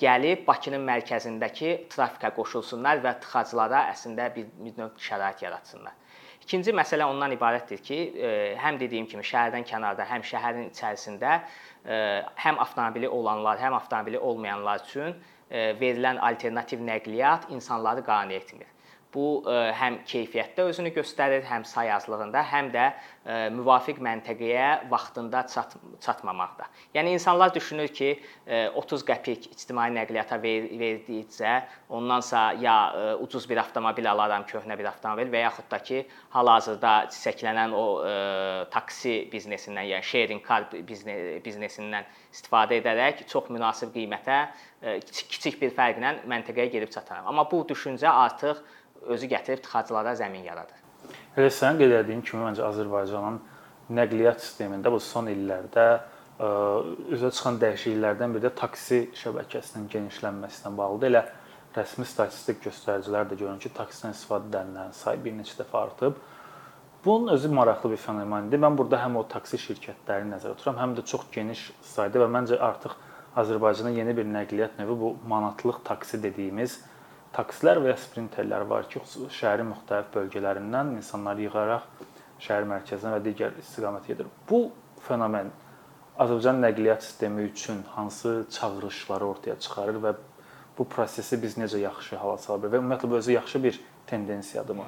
gəlib 0.00 0.46
Bakının 0.46 0.82
mərkəzindəki 0.86 1.74
trafikə 1.92 2.32
qoşulsunlar 2.34 3.02
və 3.04 3.18
tıxaclara 3.22 3.84
əslində 3.92 4.30
bir 4.34 4.48
növ 4.78 4.96
şərait 4.98 5.44
yaratsınlar. 5.46 5.94
İkinci 6.44 6.74
məsələ 6.76 7.06
ondan 7.08 7.32
ibarətdir 7.32 7.80
ki, 7.80 7.96
e, 8.20 8.30
həm 8.60 8.76
dediyim 8.80 9.06
kimi 9.08 9.24
şəhərdən 9.24 9.64
kənarda, 9.68 10.04
həm 10.10 10.24
şəhərin 10.28 10.66
içərisində 10.68 11.38
e, 11.40 11.96
həm 12.44 12.60
avtomobili 12.60 13.08
olanlar, 13.08 13.56
həm 13.62 13.76
avtomobili 13.78 14.20
olmayanlar 14.20 14.84
üçün 14.84 15.14
e, 15.14 15.72
verilən 15.80 16.20
alternativ 16.28 16.84
nəqliyyat 16.84 17.48
insanları 17.56 18.04
qane 18.04 18.36
etmir. 18.42 18.73
Bu 19.14 19.44
e, 19.46 19.58
həm 19.78 20.00
keyfiyyətdə 20.10 20.64
özünü 20.72 20.90
göstərir, 20.96 21.44
həm 21.46 21.62
say 21.68 21.90
azlığında, 21.94 22.42
həm 22.50 22.70
də 22.74 22.86
e, 22.90 23.36
müvafiq 23.54 24.00
məntəqəyə 24.02 24.90
vaxtında 24.90 25.44
çat 25.52 25.76
çatmamaqda. 26.02 26.66
Yəni 26.96 27.14
insanlar 27.14 27.54
düşünür 27.54 27.92
ki, 27.94 28.10
30 28.74 29.04
e, 29.04 29.06
qəpik 29.12 29.48
ictimai 29.52 29.86
nəqliyyata 29.94 30.40
ver 30.42 30.66
verdikcə, 30.82 31.54
ondansa 31.94 32.42
ya 32.58 32.76
ucuz 33.22 33.46
bir 33.50 33.62
avtomobil 33.62 34.10
alaram, 34.10 34.48
köhnə 34.50 34.78
bir 34.78 34.90
avtomobil 34.90 35.30
və 35.30 35.44
yaxud 35.46 35.70
da 35.70 35.78
ki, 35.78 36.02
hal-hazırda 36.34 36.94
çiçəklənən 37.14 37.74
o 37.78 37.86
taksi 38.74 39.16
biznesindən, 39.32 39.86
yəni 39.94 40.10
sharing 40.10 40.42
car 40.44 40.66
biznesindən 40.74 42.08
istifadə 42.34 42.80
edərək 42.82 43.26
çox 43.30 43.50
münasib 43.54 43.94
qiymətə 43.94 44.40
kiçik 45.06 45.60
bir 45.60 45.74
fərqlə 45.76 46.16
məntəqəyə 46.28 46.72
gedib 46.72 46.90
çataram. 46.92 47.28
Amma 47.30 47.46
bu 47.50 47.62
düşüncə 47.68 48.10
artıq 48.10 48.64
özü 49.12 49.28
gətirib 49.32 49.62
tıxaclara 49.64 50.14
zəmin 50.18 50.44
yaradır. 50.48 50.80
Elə 51.36 51.50
sənin 51.52 51.80
qeyd 51.82 51.94
etdiyin 52.00 52.22
kimi 52.24 52.44
məncə 52.44 52.64
Azərbaycanın 52.68 53.40
nəqliyyat 53.98 54.40
sistemində 54.40 54.92
bu 54.92 55.00
son 55.02 55.28
illərdə 55.32 55.86
ə, 55.94 56.50
üzə 57.14 57.30
çıxan 57.34 57.58
dəyişikliklərdən 57.62 58.36
biri 58.36 58.46
də 58.46 58.52
taksi 58.58 59.00
şəbəkəsinin 59.20 59.88
genişlənməsinə 59.92 60.72
bağlıdır. 60.78 61.10
Elə 61.10 61.24
rəsmi 61.76 62.06
statistik 62.08 62.62
göstəricilər 62.64 63.26
də 63.30 63.38
görünür 63.40 63.60
ki, 63.60 63.72
taksidən 63.76 64.14
istifadə 64.14 64.48
edənlərin 64.52 64.94
sayı 64.94 65.20
bir 65.24 65.36
neçə 65.40 65.58
dəfə 65.60 65.80
artıb. 65.82 66.22
Bunun 67.04 67.34
özü 67.34 67.50
maraqlı 67.52 67.90
bir 67.90 68.00
fenomendir. 68.00 68.62
Mən 68.62 68.78
burada 68.78 69.02
həm 69.02 69.18
o 69.20 69.26
taksi 69.28 69.58
şirkətlərini 69.60 70.36
nəzərdə 70.36 70.56
tuturam, 70.56 70.78
həm 70.80 70.94
də 70.96 71.04
çox 71.10 71.26
geniş 71.34 71.66
sayda 71.84 72.22
və 72.22 72.30
məncə 72.32 72.56
artıq 72.62 72.94
Azərbaycanda 73.36 73.90
yeni 73.92 74.14
bir 74.16 74.24
nəqliyyat 74.30 74.78
növü 74.78 74.96
bu 75.00 75.16
manatlıq 75.28 75.82
taksi 75.84 76.22
dediyimiz 76.22 76.78
taksilər 77.34 77.80
və 77.82 77.92
ya 77.92 77.98
sprinterlər 77.98 78.66
var 78.70 78.88
ki, 78.90 79.02
şəhərin 79.38 79.70
müxtəlif 79.72 80.10
bölgələrindən 80.14 80.94
insanları 80.98 81.48
yığaraq 81.48 81.88
şəhər 82.44 82.66
mərkəzinə 82.70 83.16
və 83.16 83.22
digər 83.24 83.58
istiqamətə 83.62 84.12
gedir. 84.12 84.30
Bu 84.48 84.68
fenomen 85.06 85.50
Azərbaycan 86.14 86.60
nəqliyyat 86.62 87.02
sistemi 87.02 87.48
üçün 87.50 87.82
hansı 87.96 88.44
çağırışları 88.54 89.26
ortaya 89.26 89.58
çıxarır 89.58 90.02
və 90.04 90.12
bu 90.78 90.86
prosesi 90.88 91.40
biz 91.42 91.56
necə 91.58 91.80
yaxşı 91.82 92.18
hala 92.18 92.38
sala 92.38 92.60
bilərik 92.62 92.76
və 92.76 92.82
ümumiyyətlə 92.82 93.10
bu 93.10 93.16
özü 93.18 93.34
yaxşı 93.34 93.62
bir 93.62 93.80
tendensiyadırmı? 94.06 94.86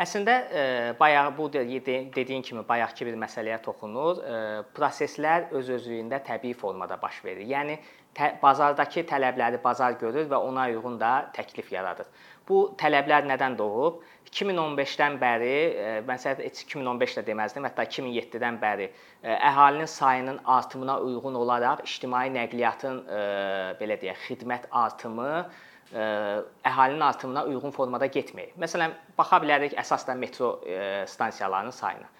Əslində 0.00 0.32
e, 0.50 0.62
bayaq 0.98 1.28
bu 1.36 1.50
dediyin 1.52 2.42
kimi 2.42 2.64
bayaqki 2.68 3.06
bir 3.06 3.18
məsələyə 3.20 3.60
toxunur. 3.62 4.22
E, 4.24 4.38
proseslər 4.74 5.52
öz-özlüyündə 5.54 6.18
təbii 6.26 6.56
formada 6.58 6.98
baş 7.02 7.20
verir. 7.24 7.46
Yəni 7.46 7.78
bazardakı 8.42 9.04
tələbləri 9.10 9.58
bazar 9.64 9.96
görür 10.00 10.28
və 10.30 10.38
ona 10.38 10.68
uyğun 10.70 11.00
da 11.00 11.30
təklif 11.34 11.72
yaradır. 11.72 12.06
Bu 12.48 12.74
tələblər 12.78 13.26
nədən 13.26 13.56
doğub? 13.58 14.02
2015-dən 14.34 15.18
bəri, 15.20 15.52
e, 15.78 15.90
məsələn 16.08 16.42
2015 16.48 17.18
də 17.18 17.24
deməzdim, 17.28 17.66
hətta 17.68 17.84
2007-dən 17.86 18.58
bəri 18.62 18.88
əhalinin 19.34 19.88
sayının 19.90 20.40
artımına 20.44 20.98
uyğun 21.06 21.38
olaraq 21.40 21.84
ictimai 21.86 22.26
nəqliyyatın 22.34 22.98
belə 23.80 24.00
deyək, 24.02 24.26
xidmət 24.26 24.66
artımı 24.70 25.30
əhalinin 25.94 27.04
artımına 27.06 27.44
uyğun 27.46 27.72
formada 27.76 28.08
getməyib. 28.10 28.58
Məsələn, 28.60 28.96
baxa 29.18 29.38
bilərik 29.44 29.78
əsas 29.78 30.06
da 30.08 30.18
metro 30.18 30.56
stansiyalarının 31.06 31.78
sayına. 31.78 32.10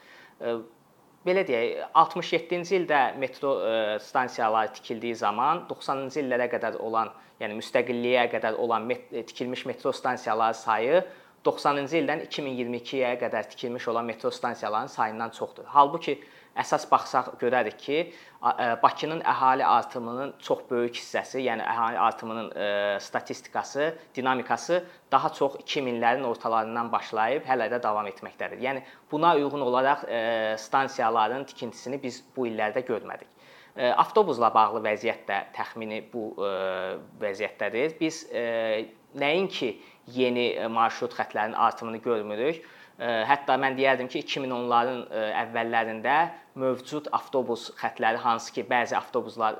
Belə 1.24 1.44
deyək, 1.48 1.82
67-ci 1.96 2.78
ildə 2.80 3.00
metro 3.20 3.54
stansiyaları 4.02 4.72
tikildiyi 4.76 5.16
zaman 5.16 5.64
90-cı 5.70 6.20
illərə 6.22 6.48
qədər 6.52 6.78
olan, 6.84 7.12
yəni 7.40 7.58
müstəqilliyə 7.58 8.28
qədər 8.34 8.58
olan 8.60 8.86
met 8.90 9.08
tikilmiş 9.12 9.64
metro 9.70 9.92
stansiyaları 9.92 10.58
sayı 10.60 11.04
90-cı 11.44 11.98
ildən 12.00 12.24
2022-yə 12.28 13.14
qədər 13.20 13.48
tikilmiş 13.50 13.88
olan 13.92 14.06
metro 14.08 14.30
stansiyalarının 14.30 14.92
sayından 14.92 15.30
çoxdur. 15.30 15.64
Halbuki 15.66 16.18
əsas 16.56 16.86
baxsaq 16.90 17.34
görərik 17.40 17.76
ki, 17.78 17.98
Bakının 18.82 19.22
əhali 19.24 19.64
artımının 19.64 20.34
çox 20.44 20.66
böyük 20.68 20.98
hissəsi, 20.98 21.40
yəni 21.46 21.64
əhali 21.64 21.96
artımının 21.98 22.50
statistikası, 23.00 23.86
dinamikası 24.14 24.84
daha 25.12 25.30
çox 25.32 25.54
2000-lərin 25.62 26.26
ortalarından 26.28 26.90
başlayıb 26.92 27.46
hələ 27.48 27.70
də 27.72 27.80
davam 27.82 28.04
etməkdədir. 28.10 28.60
Yəni 28.60 28.82
buna 29.10 29.32
uyğun 29.38 29.64
olaraq 29.64 30.04
stansiyaların 30.60 31.48
tikintisini 31.48 32.02
biz 32.02 32.20
bu 32.36 32.46
illərdə 32.50 32.84
görmədik. 32.84 33.32
Avtobusla 33.96 34.52
bağlı 34.54 34.84
vəziyyət 34.84 35.24
də 35.26 35.40
təxmini 35.56 36.04
bu 36.12 36.36
vəziyyətdədir. 37.24 37.96
Biz 37.96 38.20
nəinki 39.16 39.72
yeni 40.20 40.50
marşrut 40.68 41.16
xətlərinin 41.16 41.56
artımını 41.56 42.04
görmürük, 42.04 42.60
Hətta 42.98 43.56
mən 43.58 43.74
deyərdim 43.74 44.06
ki, 44.06 44.20
2010-ların 44.22 45.00
əvvəllərində 45.40 46.18
mövcud 46.62 47.08
avtobus 47.16 47.72
xətləri 47.80 48.20
hansı 48.22 48.52
ki, 48.54 48.62
bəzi 48.70 48.94
avtobuslar 48.94 49.58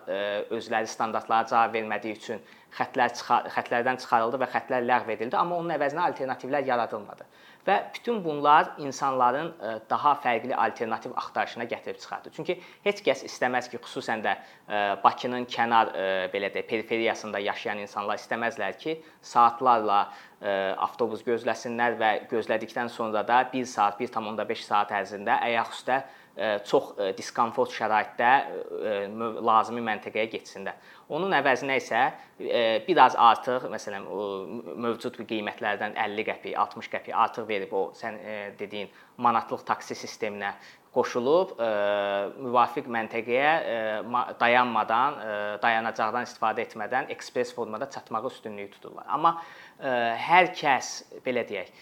özləri 0.55 0.87
standartlara 0.87 1.49
cavab 1.51 1.75
vermədiyi 1.75 2.15
üçün 2.15 2.45
xətlər 2.79 3.11
xətlərdən 3.57 3.99
çıxarıldı 4.03 4.39
və 4.43 4.51
xətlər 4.55 4.87
ləğv 4.87 5.11
edildi, 5.17 5.37
amma 5.39 5.59
onun 5.59 5.75
əvəzinə 5.75 6.07
alternativlər 6.13 6.71
yaradılmadı. 6.71 7.27
Və 7.65 7.79
bütün 7.95 8.19
bunlar 8.25 8.75
insanların 8.79 9.53
daha 9.91 10.13
fərqli 10.21 10.53
alternativ 10.55 11.15
axtarışına 11.17 11.65
gətirib 11.65 12.01
çıxardı. 12.03 12.33
Çünki 12.37 12.59
heç 12.85 13.01
kəs 13.07 13.25
istəməz 13.29 13.71
ki, 13.73 13.81
xüsusən 13.81 14.25
də 14.25 14.35
Bakının 15.05 15.47
kənar 15.49 15.93
belə 16.35 16.51
də 16.53 16.65
periferiyasında 16.69 17.41
yaşayan 17.41 17.81
insanlar 17.87 18.21
istəməzlər 18.21 18.77
ki, 18.81 18.99
saatlarla 19.23 20.03
avtobus 20.85 21.25
gözləsinlər 21.25 21.97
və 22.01 22.11
gözlədikdən 22.29 22.93
sonra 22.93 23.25
da 23.25 23.41
1 23.53 23.65
saat, 23.65 23.97
1.5 24.01 24.67
saat 24.69 24.93
ərzində 25.01 25.41
ayaq 25.49 25.73
üstə 25.73 26.03
çox 26.67 26.95
diskomfort 27.19 27.71
şəraitdə 27.71 28.31
lazımi 29.45 29.83
məntəqəyə 29.87 30.27
getsinlər. 30.33 30.79
Onun 31.15 31.35
əvəzinə 31.37 31.77
isə 31.79 32.01
biraz 32.89 33.15
artıq, 33.21 33.69
məsələn, 33.71 34.07
mövcud 34.87 35.21
qiymətlərdən 35.21 35.95
50 35.95 36.27
qəpik, 36.31 36.57
60 36.59 36.91
qəpik 36.97 37.19
artıq 37.27 37.47
verib 37.49 37.75
o 37.77 37.85
sən 37.95 38.19
dediyin 38.59 38.91
manatlıq 39.23 39.63
taksi 39.69 39.95
sisteminə 39.95 40.55
qoşulub 40.95 41.57
müvafiq 42.45 42.87
məntəqəyə 42.87 43.53
dayanmadan, 44.41 45.19
dayanacaqdan 45.63 46.27
istifadə 46.29 46.65
etmədən 46.69 47.11
ekspres 47.15 47.53
formada 47.55 47.91
çatmağı 47.91 48.31
üstünlüyü 48.31 48.71
tuturlar. 48.77 49.07
Amma 49.09 49.37
hər 50.25 50.53
kəs 50.55 50.91
belə 51.25 51.43
deyək, 51.49 51.73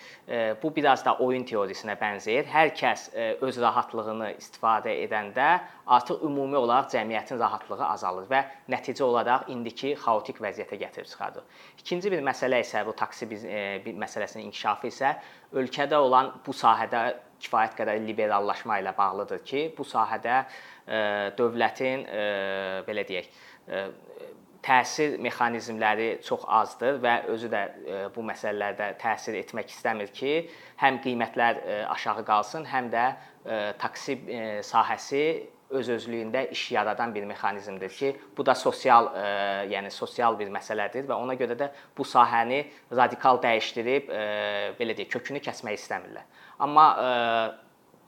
bu 0.63 0.71
biraz 0.75 1.05
da 1.05 1.13
oyun 1.21 1.45
teoriyasinə 1.45 1.99
bənzəyir. 2.01 2.49
Hər 2.49 2.73
kəs 2.79 3.09
öz 3.45 3.59
rahatlığını 3.61 4.31
istifadə 4.39 4.95
edəndə 5.05 5.49
artıq 5.93 6.25
ümumi 6.25 6.57
olaraq 6.57 6.89
cəmiyyətin 6.95 7.41
rahatlığı 7.43 7.85
azalır 7.89 8.31
və 8.31 8.41
nəticə 8.73 9.05
olaraq 9.05 9.51
indiki 9.53 9.93
xaotik 10.01 10.41
vəziyyətə 10.41 10.79
gətirib 10.81 11.11
çıxardır. 11.11 11.45
İkinci 11.85 12.15
bir 12.15 12.25
məsələ 12.25 12.63
isə 12.65 12.87
bu 12.87 12.97
taksi 12.97 13.29
biz 13.31 13.45
bir 13.85 14.01
məsələsinin 14.07 14.49
inkişafı 14.49 14.89
isə 14.89 15.13
ölkədə 15.53 16.01
olan 16.01 16.33
bu 16.47 16.57
sahədə 16.57 17.13
kifayət 17.43 17.77
qədər 17.81 18.03
liberallaşma 18.07 18.79
ilə 18.83 18.95
bağlıdır 18.97 19.43
ki, 19.47 19.65
bu 19.77 19.87
sahədə 19.89 20.43
dövlətin 21.39 22.07
belə 22.87 23.05
deyək, 23.09 23.29
təsir 24.63 25.17
mexanizmləri 25.23 26.09
çox 26.23 26.45
azdır 26.47 27.01
və 27.03 27.15
özü 27.35 27.51
də 27.51 27.63
bu 28.15 28.23
məsələlərdə 28.27 28.93
təsir 29.03 29.39
etmək 29.41 29.75
istəmir 29.75 30.13
ki, 30.15 30.35
həm 30.83 31.01
qiymətlər 31.03 31.59
aşağı 31.91 32.25
qalsın, 32.29 32.67
həm 32.71 32.91
də 32.95 33.09
taksi 33.83 34.19
sahəsi 34.67 35.25
öz-özlüyündə 35.73 36.45
iş 36.51 36.63
yaradan 36.73 37.15
bir 37.15 37.25
mexanizmdir 37.25 37.89
ki, 37.89 38.13
bu 38.37 38.47
da 38.47 38.55
sosial, 38.55 39.09
yəni 39.73 39.91
sosial 39.91 40.39
bir 40.39 40.53
məsələdir 40.53 41.09
və 41.09 41.17
ona 41.17 41.35
görə 41.41 41.57
də 41.59 41.71
bu 41.99 42.05
sahəni 42.05 42.63
radikal 42.93 43.41
dəyişdirib 43.43 44.13
belə 44.79 44.97
deyək, 44.99 45.11
kökünü 45.17 45.43
kəsmək 45.45 45.81
istəmirlər. 45.81 46.25
Amma 46.59 46.87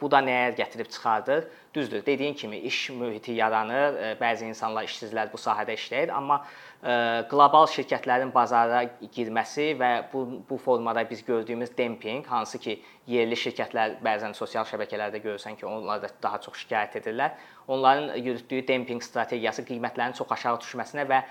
Bu 0.00 0.10
da 0.10 0.18
nəyə 0.26 0.54
gətirib 0.58 0.88
çıxardır? 0.90 1.44
Düzdür, 1.74 2.06
dediyin 2.06 2.34
kimi 2.34 2.56
iş 2.56 2.90
mühiti 2.90 3.32
yaranır, 3.32 3.94
e, 3.94 4.08
bəzi 4.18 4.48
insanlar 4.50 4.88
işsizlər 4.88 5.30
bu 5.32 5.38
sahədə 5.38 5.76
işləyir, 5.78 6.10
amma 6.14 6.40
e, 6.82 6.94
qlobal 7.30 7.68
şirkətlərin 7.70 8.32
bazara 8.34 8.82
girməsi 9.14 9.68
və 9.78 9.90
bu 10.12 10.24
bu 10.50 10.58
formada 10.58 11.04
biz 11.10 11.24
gördüyümüz 11.24 11.76
dempinq, 11.78 12.26
hansı 12.26 12.58
ki, 12.58 12.76
yerli 13.06 13.38
şirkətlər 13.38 13.98
bəzən 14.02 14.34
sosial 14.34 14.66
şəbəkələrdə 14.66 15.22
görürsən 15.22 15.58
ki, 15.60 15.66
onlar 15.66 16.02
da 16.02 16.10
daha 16.22 16.40
çox 16.42 16.58
şikayət 16.64 16.98
edirlər. 17.02 17.38
Onların 17.68 18.16
yürütdüyü 18.16 18.66
dempinq 18.68 19.02
strategiyası 19.02 19.62
qiymətlərin 19.70 20.18
çox 20.18 20.32
aşağı 20.38 20.62
düşməsinə 20.66 21.06
və 21.10 21.22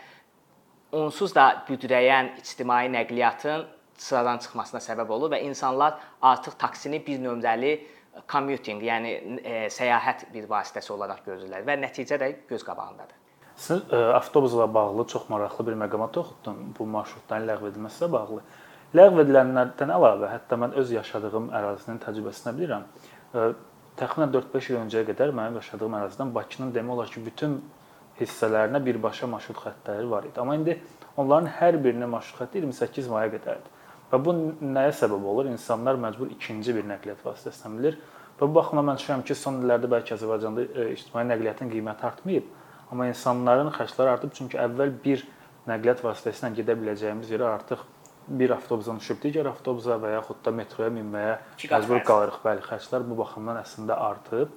onsuz 0.94 1.36
da 1.36 1.50
büdrəyən 1.68 2.38
ictimai 2.40 2.86
nəqliyyatın 2.94 3.66
sıradan 3.98 4.40
çıxmasına 4.44 4.82
səbəb 4.84 5.12
olur 5.12 5.32
və 5.34 5.42
insanlar 5.48 6.00
artıq 6.22 6.56
taksini 6.60 7.00
bir 7.06 7.20
nömrəli 7.20 7.74
commuting, 8.30 8.82
yəni 8.84 9.14
e, 9.42 9.58
səyahət 9.74 10.28
bir 10.34 10.48
vasitəsi 10.50 10.94
olaraq 10.94 11.24
görürlər 11.26 11.66
və 11.68 11.78
nəticə 11.82 12.20
də 12.22 12.30
göz 12.50 12.66
qabağındadır. 12.66 13.20
Siz 13.56 13.82
e, 13.92 13.96
avtobusla 13.96 14.74
bağlı 14.74 15.08
çox 15.08 15.30
maraqlı 15.30 15.68
bir 15.68 15.78
məqama 15.86 16.12
toxundun. 16.12 16.76
Bu 16.80 16.86
marşrutların 16.86 17.48
ləğv 17.50 17.68
edilməsi 17.72 18.04
ilə 18.04 18.12
bağlı. 18.14 18.42
Ləğv 18.98 19.22
edilənlərdən 19.26 19.94
əlavə, 19.94 20.30
hətta 20.30 20.58
mən 20.62 20.76
öz 20.78 20.92
yaşadığım 20.94 21.52
ərazinin 21.60 22.02
təcrübəsindən 22.06 22.60
bilirəm. 22.60 22.90
E, 23.34 23.46
təxminən 24.00 24.34
4-5 24.34 24.72
il 24.74 24.82
öncəyə 24.82 25.08
qədər 25.12 25.34
mənim 25.38 25.62
yaşadığım 25.62 25.98
ərazidən 26.02 26.34
Bakının 26.36 26.74
demək 26.76 26.98
olar 26.98 27.14
ki, 27.14 27.26
bütün 27.26 27.62
hissələrinə 28.20 28.82
birbaşa 28.86 29.30
marşrut 29.30 29.62
xəttləri 29.66 30.10
var 30.10 30.28
idi. 30.30 30.40
Amma 30.42 30.58
indi 30.58 30.78
onların 31.18 31.50
hər 31.60 31.80
birinin 31.84 32.10
marşrut 32.10 32.44
xətti 32.44 32.62
28 32.62 33.10
maya 33.14 33.32
qədərdir. 33.34 33.82
Və 34.14 34.20
bu 34.22 34.34
nəyə 34.62 34.92
səbəb 34.94 35.24
olur? 35.26 35.48
İnsanlar 35.50 35.98
məcbur 35.98 36.30
ikinci 36.36 36.76
bir 36.76 36.86
nəqliyyat 36.86 37.24
vasitəsinə 37.26 37.72
bilir. 37.80 37.96
Və 38.38 38.46
bu 38.46 38.54
baxımdan 38.60 38.86
mən 38.92 39.00
düşünürəm 39.00 39.24
ki, 39.26 39.38
son 39.38 39.58
illərdə 39.64 39.90
bəlkə 39.90 40.14
Azərbaycanda 40.14 40.66
e, 40.68 40.86
ictimai 40.94 41.24
nəqliyyatın 41.32 41.72
qiyməti 41.72 42.06
artmayıb, 42.10 42.52
amma 42.92 43.08
insanların 43.10 43.72
xərcləri 43.74 44.14
artıb 44.14 44.36
çünki 44.38 44.60
əvvəl 44.62 44.94
bir 45.04 45.26
nəqliyyat 45.70 46.06
vasitəsi 46.06 46.44
ilə 46.44 46.52
gedə 46.60 46.78
biləcəyimiz 46.84 47.34
yerə 47.34 47.50
artıq 47.56 47.82
bir 48.28 48.54
avtobusdan 48.56 49.02
düşüb 49.02 49.20
digər 49.24 49.50
avtobusa 49.50 49.98
və 50.02 50.14
yaxud 50.14 50.46
da 50.46 50.54
metroya 50.56 50.94
minməyə 50.94 51.36
məcbur 51.74 52.06
qalırıq. 52.08 52.40
Bəli, 52.46 52.66
xərclər 52.70 53.10
bu 53.10 53.18
baxımdan 53.18 53.60
əslində 53.64 53.98
artıb. 53.98 54.54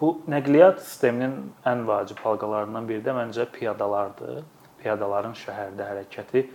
Bu 0.00 0.14
nəqliyyat 0.30 0.80
sisteminin 0.84 1.54
ən 1.66 1.86
vacib 1.88 2.20
halqalarından 2.24 2.88
biri 2.88 3.02
də 3.04 3.16
məncə 3.16 3.48
piyadalardır. 3.56 4.44
Piyadaların 4.80 5.34
şəhərdə 5.36 5.88
hərəkəti 5.88 6.46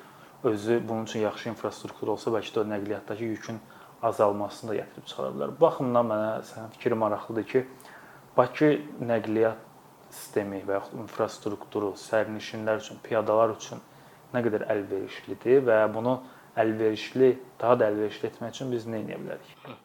özü 0.46 0.82
bunun 0.90 1.10
üçün 1.10 1.26
yaxşı 1.26 1.50
infrastruktur 1.50 2.14
olsa, 2.14 2.32
bəlkə 2.32 2.54
də 2.60 2.68
nəqliyyatdakı 2.74 3.32
yükün 3.34 3.60
azalmasını 4.06 4.72
da 4.72 4.78
gətirib 4.82 5.10
çıxara 5.10 5.34
bilər. 5.34 5.54
Baxımdan 5.62 6.10
mənə 6.12 6.30
sənin 6.52 6.74
fikrin 6.78 7.02
maraqlıdır 7.02 7.48
ki, 7.52 7.66
Bakı 8.38 8.74
nəqliyyat 9.00 9.60
sistemi 10.12 10.58
və 10.68 10.76
yaxud 10.76 11.00
infrastrukturu 11.00 11.94
sərnişinlər 12.00 12.82
üçün, 12.82 12.98
piyadalar 13.04 13.54
üçün 13.56 13.80
nə 14.34 14.42
qədər 14.44 14.66
əlverişlidir 14.74 15.64
və 15.70 15.78
bunu 15.94 16.18
əlverişli, 16.60 17.30
daha 17.62 17.78
da 17.80 17.88
əlverişli 17.94 18.30
etmək 18.32 18.58
üçün 18.58 18.76
biz 18.76 18.88
nə 18.92 19.00
edə 19.06 19.22
bilərik? 19.22 19.78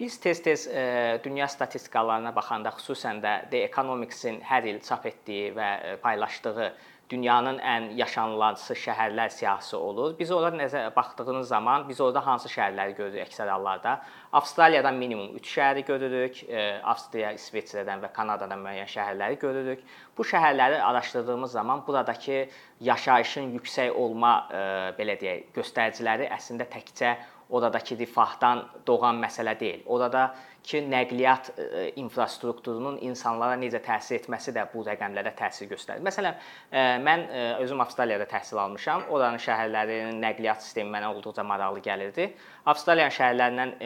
Biz 0.00 0.16
tez-tez 0.24 0.64
e, 0.72 0.84
dünya 1.24 1.46
statistikalarına 1.52 2.32
baxanda, 2.34 2.72
xüsusən 2.78 3.20
də 3.22 3.34
The 3.52 3.60
Economics-in 3.68 4.40
hər 4.48 4.64
il 4.72 4.80
çap 4.84 5.04
etdiyi 5.06 5.52
və 5.56 5.68
e, 5.84 5.96
paylaşdığı 6.02 6.70
dünyanın 7.12 7.58
ən 7.60 7.88
yaşanılancı 7.98 8.76
şəhərlər 8.82 9.30
siyahısı 9.36 9.78
olur. 9.78 10.14
Biz 10.18 10.30
ora 10.32 10.48
nəzər 10.56 10.88
baxdığınız 10.96 11.48
zaman 11.48 11.84
biz 11.88 12.00
orada 12.00 12.22
hansı 12.26 12.48
şəhərləri 12.52 12.96
görürük 12.96 13.26
əksər 13.26 13.50
hallarda? 13.52 13.98
Avstraliyadan 14.32 14.96
minimum 14.96 15.36
3 15.36 15.50
şəhəri 15.56 15.84
görürük, 15.88 16.42
e, 16.48 16.64
Avstriya, 16.94 17.34
İsveçrədən 17.36 18.00
və 18.06 18.12
Kanadadan 18.16 18.64
müəyyən 18.64 18.88
şəhərləri 18.94 19.38
görürük. 19.44 19.84
Bu 20.18 20.24
şəhərləri 20.32 20.80
araşdırdığımız 20.80 21.52
zaman 21.52 21.84
buradakı 21.86 22.46
yaşayışın 22.80 23.52
yüksək 23.58 23.92
olma 23.92 24.32
e, 24.48 24.64
belə 24.98 25.18
deyək, 25.20 25.52
göstəriciləri 25.58 26.30
əslində 26.32 26.68
təkcə 26.72 27.16
oradakı 27.52 27.98
rifahdan 27.98 28.64
doğan 28.86 29.20
məsələ 29.20 29.52
deyil. 29.60 29.82
Oradakı 29.86 30.80
nəqliyyat 30.88 31.50
e, 31.58 31.90
infrastrukturunun 32.00 32.96
insanlara 33.04 33.58
necə 33.60 33.82
təsir 33.84 34.20
etməsi 34.20 34.54
də 34.56 34.64
bu 34.72 34.84
rəqəmlərə 34.86 35.34
təsir 35.36 35.68
göstərir. 35.70 36.04
Məsələn, 36.06 36.38
e, 36.72 36.84
mən 37.04 37.26
e, 37.28 37.42
özüm 37.64 37.82
Avstraliyada 37.84 38.28
təhsil 38.30 38.60
almışam. 38.62 39.04
Oranın 39.10 39.42
şəhərlərinin 39.42 40.22
nəqliyyat 40.24 40.64
sistemi 40.64 40.94
mənə 40.96 41.12
olduqca 41.12 41.44
maraqlı 41.44 41.84
gəlirdi. 41.84 42.30
Avstraliyanın 42.72 43.16
şəhərlərindən 43.18 43.76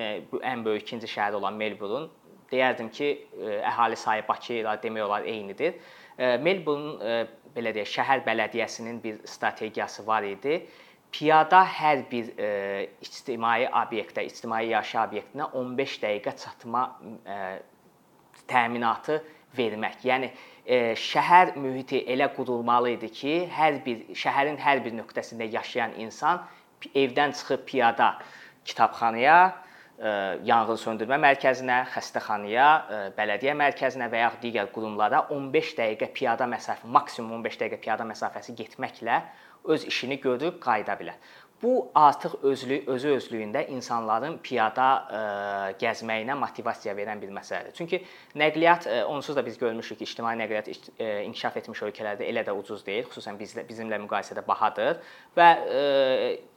ən 0.53 0.65
böyük 0.65 0.87
ikinci 0.87 1.11
şəhər 1.11 1.41
olan 1.41 1.59
Melbourne 1.59 2.07
deyərdim 2.53 2.93
ki, 2.95 3.13
əhali 3.67 3.97
sayı 3.99 4.23
Bakı 4.29 4.61
ilə 4.61 4.77
demək 4.83 5.09
olar 5.09 5.27
eynidir. 5.27 5.81
Melbourne 6.17 7.25
belə 7.57 7.73
deyək, 7.75 7.89
şəhər 7.97 8.23
bələdiyyəsinin 8.27 9.01
bir 9.03 9.19
strategiyası 9.27 10.07
var 10.07 10.23
idi. 10.23 10.61
Piyada 11.13 11.63
hər 11.65 12.03
bir 12.11 12.33
e, 12.37 12.49
ictimai 13.05 13.69
obyektə, 13.71 14.25
ictimai 14.27 14.67
yaşayış 14.69 15.07
obyektinə 15.07 15.47
15 15.63 15.97
dəqiqə 16.03 16.35
çatma 16.43 16.83
e, 17.25 17.39
təminatı 18.51 19.21
vermək. 19.57 20.03
Yəni 20.05 20.31
e, 20.65 20.95
şəhər 21.01 21.55
mühiti 21.61 22.03
elə 22.13 22.29
qurulmalı 22.37 22.97
idi 22.97 23.11
ki, 23.21 23.37
hər 23.53 23.81
bir 23.87 24.03
şəhərin 24.19 24.59
hər 24.61 24.83
bir 24.85 24.97
nöqtəsində 24.99 25.49
yaşayan 25.53 25.97
insan 26.03 26.43
evdən 26.95 27.33
çıxıb 27.39 27.65
piyada 27.69 28.11
kitabxanaya, 28.67 29.39
e, 29.99 30.11
yanğın 30.51 30.81
söndürmə 30.83 31.19
mərkəzinə, 31.23 31.81
xəstəxanaya, 31.95 32.69
e, 32.69 33.01
bələdiyyə 33.17 33.57
mərkəzinə 33.63 34.11
və 34.13 34.23
ya 34.25 34.31
digər 34.43 34.71
qurumlara 34.75 35.27
15 35.33 35.75
dəqiqə 35.81 36.13
piyada 36.19 36.49
məsafə, 36.51 36.91
maksimum 36.99 37.39
15 37.41 37.61
dəqiqə 37.63 37.83
piyada 37.87 38.09
məsafəsi 38.09 38.57
getməklə 38.61 39.23
öz 39.67 39.85
işini 39.85 40.21
görüb 40.21 40.61
qayıda 40.61 40.99
bilər. 41.01 41.19
Bu 41.63 41.91
artıq 41.95 42.35
özlü 42.43 42.83
özü 42.87 43.09
özlüyündə 43.17 43.63
insanların 43.73 44.35
piyada 44.45 44.89
ə, 45.09 45.21
e, 45.21 45.71
gəzməyinə 45.81 46.35
motivasiya 46.37 46.93
verən 46.99 47.23
bir 47.23 47.31
məsələdir. 47.33 47.73
Çünki 47.79 48.03
nəqliyyat 48.37 48.85
ə, 48.85 48.99
e, 48.99 49.05
onsuz 49.09 49.37
da 49.37 49.45
biz 49.47 49.57
görmüşük 49.59 49.99
ki, 49.99 50.05
ictimai 50.05 50.35
nəqliyyat 50.37 50.69
ə, 50.69 50.77
e, 50.99 51.09
inkişaf 51.31 51.57
etmiş 51.63 51.81
ölkələrdə 51.89 52.29
elə 52.29 52.45
də 52.45 52.53
ucuz 52.53 52.85
deyil, 52.87 53.09
xüsusən 53.09 53.41
bizlə 53.41 53.65
bizimlə 53.69 53.97
müqayisədə 54.05 54.45
bahadır 54.45 55.01
və 55.39 55.49
ə, 55.81 55.87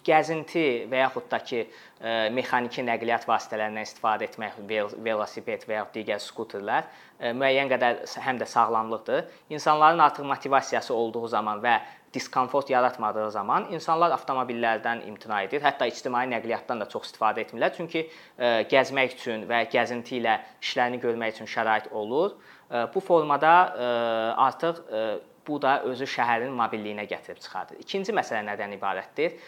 gəzinti 0.04 0.66
və 0.92 1.06
yaxud 1.06 1.32
da 1.32 1.40
ki, 1.48 1.64
ə, 2.04 2.18
mexaniki 2.36 2.84
nəqliyyat 2.92 3.28
vasitələrindən 3.30 3.88
istifadə 3.88 4.28
etmək, 4.28 4.60
vel 4.68 4.92
velosiped 5.08 5.64
və 5.70 5.80
ya 5.80 5.88
digər 5.96 6.20
skuterlər 6.28 6.92
müəyyən 7.20 7.72
qədər 7.72 8.04
həm 8.24 8.40
də 8.40 8.46
sağlamlıqdır. 8.48 9.26
İnsanların 9.50 10.00
artıq 10.00 10.26
motivasiyası 10.26 10.94
olduğu 10.94 11.28
zaman 11.28 11.60
və 11.64 11.80
diskomfort 12.14 12.70
yaratmadığı 12.70 13.30
zaman 13.32 13.68
insanlar 13.72 14.14
avtomobillərdən 14.18 15.06
imtina 15.08 15.44
edir. 15.46 15.62
Hətta 15.62 15.88
ictimai 15.90 16.26
nəqliyyatdan 16.32 16.82
da 16.82 16.88
çox 16.90 17.10
istifadə 17.10 17.44
etmirlər. 17.44 17.74
Çünki 17.78 18.06
e, 18.08 18.52
gəzmək 18.72 19.18
üçün 19.18 19.46
və 19.50 19.66
gəzinti 19.74 20.18
ilə 20.20 20.40
işlərini 20.62 21.02
görmək 21.04 21.38
üçün 21.38 21.52
şərait 21.54 21.92
olur. 21.94 22.38
E, 22.72 22.86
bu 22.94 23.04
formada 23.04 23.56
e, 23.78 23.90
artıq 24.48 24.86
bu 25.50 25.58
da 25.62 25.80
özü 25.90 26.06
şəhərin 26.06 26.52
mobilliyinə 26.54 27.08
gətirib 27.10 27.40
çıxardır. 27.42 27.80
İkinci 27.82 28.14
məsələ 28.14 28.44
nədən 28.52 28.76
ibarətdir? 28.76 29.40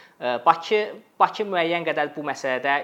Bakı 0.46 0.80
Bakı 1.20 1.46
müəyyən 1.46 1.86
qədər 1.86 2.10
bu 2.16 2.24
məsələdə 2.26 2.78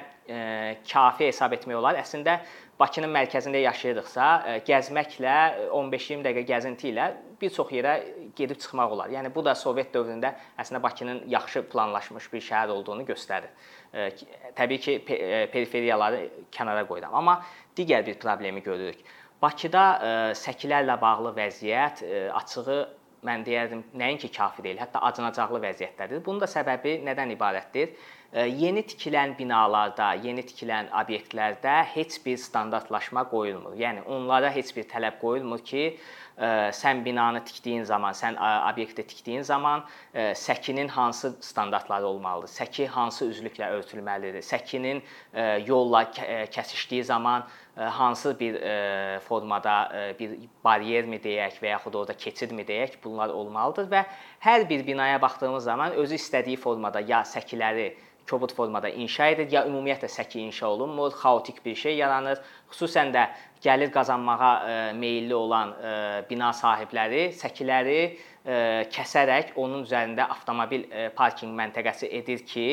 kafi 0.86 1.32
hesab 1.32 1.56
etmək 1.58 1.80
olar. 1.80 1.98
Əslində 1.98 2.36
Bakının 2.78 3.10
mərkəzində 3.10 3.58
yaşayırıqsa, 3.64 4.26
gəzməklə 4.68 5.38
15-20 5.74 6.26
dəqiqə 6.28 6.44
gəzinti 6.46 6.92
ilə 6.92 7.08
bir 7.42 7.54
çox 7.56 7.72
yerə 7.74 7.94
gedib 8.38 8.60
çıxmaq 8.62 8.92
olar. 8.94 9.10
Yəni 9.10 9.32
bu 9.34 9.42
da 9.46 9.56
Sovet 9.58 9.90
dövründə 9.96 10.36
əslində 10.62 10.84
Bakının 10.84 11.24
yaxşı 11.32 11.64
planlaşmış 11.72 12.28
bir 12.34 12.44
şəhər 12.46 12.74
olduğunu 12.76 13.08
göstərir. 13.08 13.50
Təbii 14.60 14.84
ki, 14.84 15.00
periferiyaları 15.54 16.22
kənara 16.54 16.86
qoyuram, 16.86 17.18
amma 17.18 17.40
digər 17.78 18.06
bir 18.06 18.20
problemi 18.22 18.62
görürük. 18.62 19.02
Bakıda 19.42 19.88
səkilərlə 20.38 21.00
bağlı 21.02 21.34
vəziyyət 21.38 22.06
açığı 22.38 22.78
mən 23.26 23.42
deyərdim, 23.46 23.82
nəinki 23.98 24.30
kafi 24.34 24.62
deyil, 24.64 24.78
hətta 24.82 25.02
acınacaqlı 25.10 25.60
vəziyyətdədir. 25.66 26.22
Bunun 26.26 26.46
da 26.46 26.50
səbəbi 26.50 27.00
nədən 27.10 27.34
ibarətdir? 27.34 27.98
Yeni 28.38 28.84
tikilən 28.86 29.32
binalarda, 29.38 30.12
yeni 30.22 30.44
tikilən 30.46 30.92
obyektlərdə 30.94 31.80
heç 31.96 32.20
bir 32.26 32.38
standartlaşma 32.38 33.24
qoyulmur. 33.32 33.74
Yəni 33.80 34.04
onlara 34.06 34.52
heç 34.54 34.76
bir 34.76 34.86
tələb 34.92 35.18
qoyulmur 35.22 35.64
ki, 35.66 35.98
sən 36.38 37.00
binanı 37.02 37.42
tikdiyin 37.48 37.88
zaman, 37.90 38.14
sən 38.14 38.38
obyekti 38.38 39.08
tikdiyin 39.10 39.42
zaman 39.42 39.88
səkinin 40.14 40.92
hansı 40.94 41.32
standartları 41.42 42.06
olmalıdır? 42.06 42.52
Səki 42.54 42.86
hansı 42.94 43.26
üzlüklə 43.26 43.72
örtülməlidir? 43.80 44.46
Səkinin 44.46 45.02
yolla 45.66 46.04
kəsişdiyi 46.54 47.04
zaman 47.04 47.48
hansı 47.76 48.40
bir 48.40 48.60
formada 49.26 49.78
bir 50.20 50.36
baryermi 50.66 51.18
deyək 51.24 51.58
və 51.64 51.72
yaxud 51.74 51.98
orada 51.98 52.14
keçidmi 52.14 52.68
deyək, 52.68 53.00
bunlar 53.04 53.34
olmalıdır 53.34 53.90
və 53.90 54.04
hər 54.46 54.70
bir 54.70 54.86
binaya 54.86 55.22
baxdığımız 55.22 55.64
zaman 55.64 55.98
özü 55.98 56.22
istədiyi 56.22 56.58
formada 56.58 57.02
ya 57.02 57.24
səkiləri 57.26 57.96
kobud 58.30 58.54
formada 58.54 58.90
inşa 58.90 59.32
edir, 59.34 59.48
ya 59.52 59.66
ümumiyyətlə 59.70 60.10
səki 60.12 60.42
inşa 60.46 60.68
olunmur, 60.68 61.12
xaotik 61.16 61.64
bir 61.66 61.76
şey 61.76 61.98
yaranır. 61.98 62.42
Xüsusən 62.72 63.14
də 63.16 63.28
gəlir 63.64 63.92
qazanmağa 63.92 64.52
meylli 65.00 65.36
olan 65.36 65.74
bina 66.30 66.52
sahibləri 66.54 67.30
səkiləri 67.38 68.02
kəsərək 68.94 69.56
onun 69.60 69.84
üzərində 69.84 70.28
avtomobil 70.32 70.86
parkinq 71.16 71.56
məntəqəsi 71.58 72.12
edir 72.20 72.46
ki, 72.48 72.68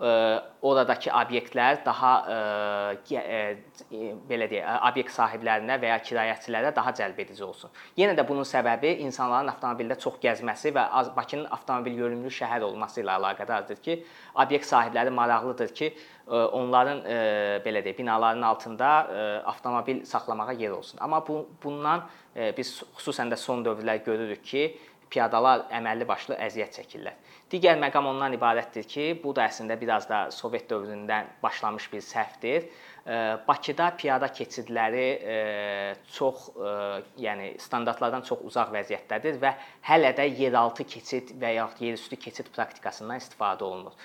oradakı 0.00 1.10
obyektlər 1.12 1.82
daha 1.84 2.10
belə 4.30 4.46
deyək, 4.48 4.64
obyekt 4.88 5.12
sahiblərinə 5.12 5.76
və 5.82 5.90
ya 5.90 5.98
kirayəçilərə 6.00 6.70
daha 6.76 6.94
cəlbedici 6.96 7.44
olsun. 7.44 7.72
Yenə 8.00 8.14
də 8.16 8.24
bunun 8.28 8.48
səbəbi 8.48 8.94
insanların 9.04 9.52
avtomobildə 9.52 9.98
çox 10.00 10.16
gəzməsi 10.22 10.72
və 10.76 10.86
Bakının 11.16 11.50
avtomobil 11.52 11.98
yönümlü 12.00 12.32
şəhər 12.32 12.64
olması 12.64 13.02
ilə 13.02 13.18
əlaqədardır 13.20 13.82
ki, 13.84 13.98
obyekt 14.40 14.68
sahibləri 14.70 15.12
maraqlıdır 15.12 15.74
ki, 15.76 15.92
onların 16.30 17.02
belə 17.66 17.84
deyək, 17.84 17.98
binaların 17.98 18.42
altında 18.48 18.92
avtomobil 19.52 20.04
saxlamağa 20.08 20.52
yer 20.52 20.70
olsun. 20.70 20.98
Amma 21.00 21.20
bu 21.26 21.42
bundan 21.62 22.08
biz 22.56 22.78
xüsusən 22.96 23.28
də 23.32 23.36
son 23.36 23.66
dövrlər 23.66 24.00
görürük 24.06 24.44
ki, 24.44 24.64
piyadalar 25.10 25.66
əməlli 25.74 26.06
başlı 26.06 26.36
əziyyət 26.38 26.76
çəkirlər. 26.78 27.16
Digər 27.50 27.80
məqam 27.82 28.06
ondan 28.06 28.34
ibarətdir 28.36 28.84
ki, 28.86 29.04
bu 29.22 29.32
da 29.34 29.48
əslində 29.50 29.74
biraz 29.80 30.04
da 30.06 30.28
Sovet 30.30 30.68
dövründən 30.70 31.32
başlamış 31.42 31.88
bir 31.92 32.04
səhvdir. 32.06 32.68
Bakıda 33.48 33.88
piyada 33.98 34.28
keçidləri 34.30 35.06
çox, 36.14 36.44
yəni 37.18 37.48
standartlardan 37.58 38.22
çox 38.28 38.44
uzaq 38.46 38.70
vəziyyətdədir 38.76 39.40
və 39.42 39.54
hələ 39.88 40.12
də 40.20 40.28
yeraltı 40.38 40.86
keçid 40.94 41.34
və 41.42 41.54
ya 41.56 41.66
yerüstü 41.80 42.20
keçid 42.22 42.52
praktikasından 42.54 43.18
istifadə 43.18 43.66
olunur. 43.66 43.98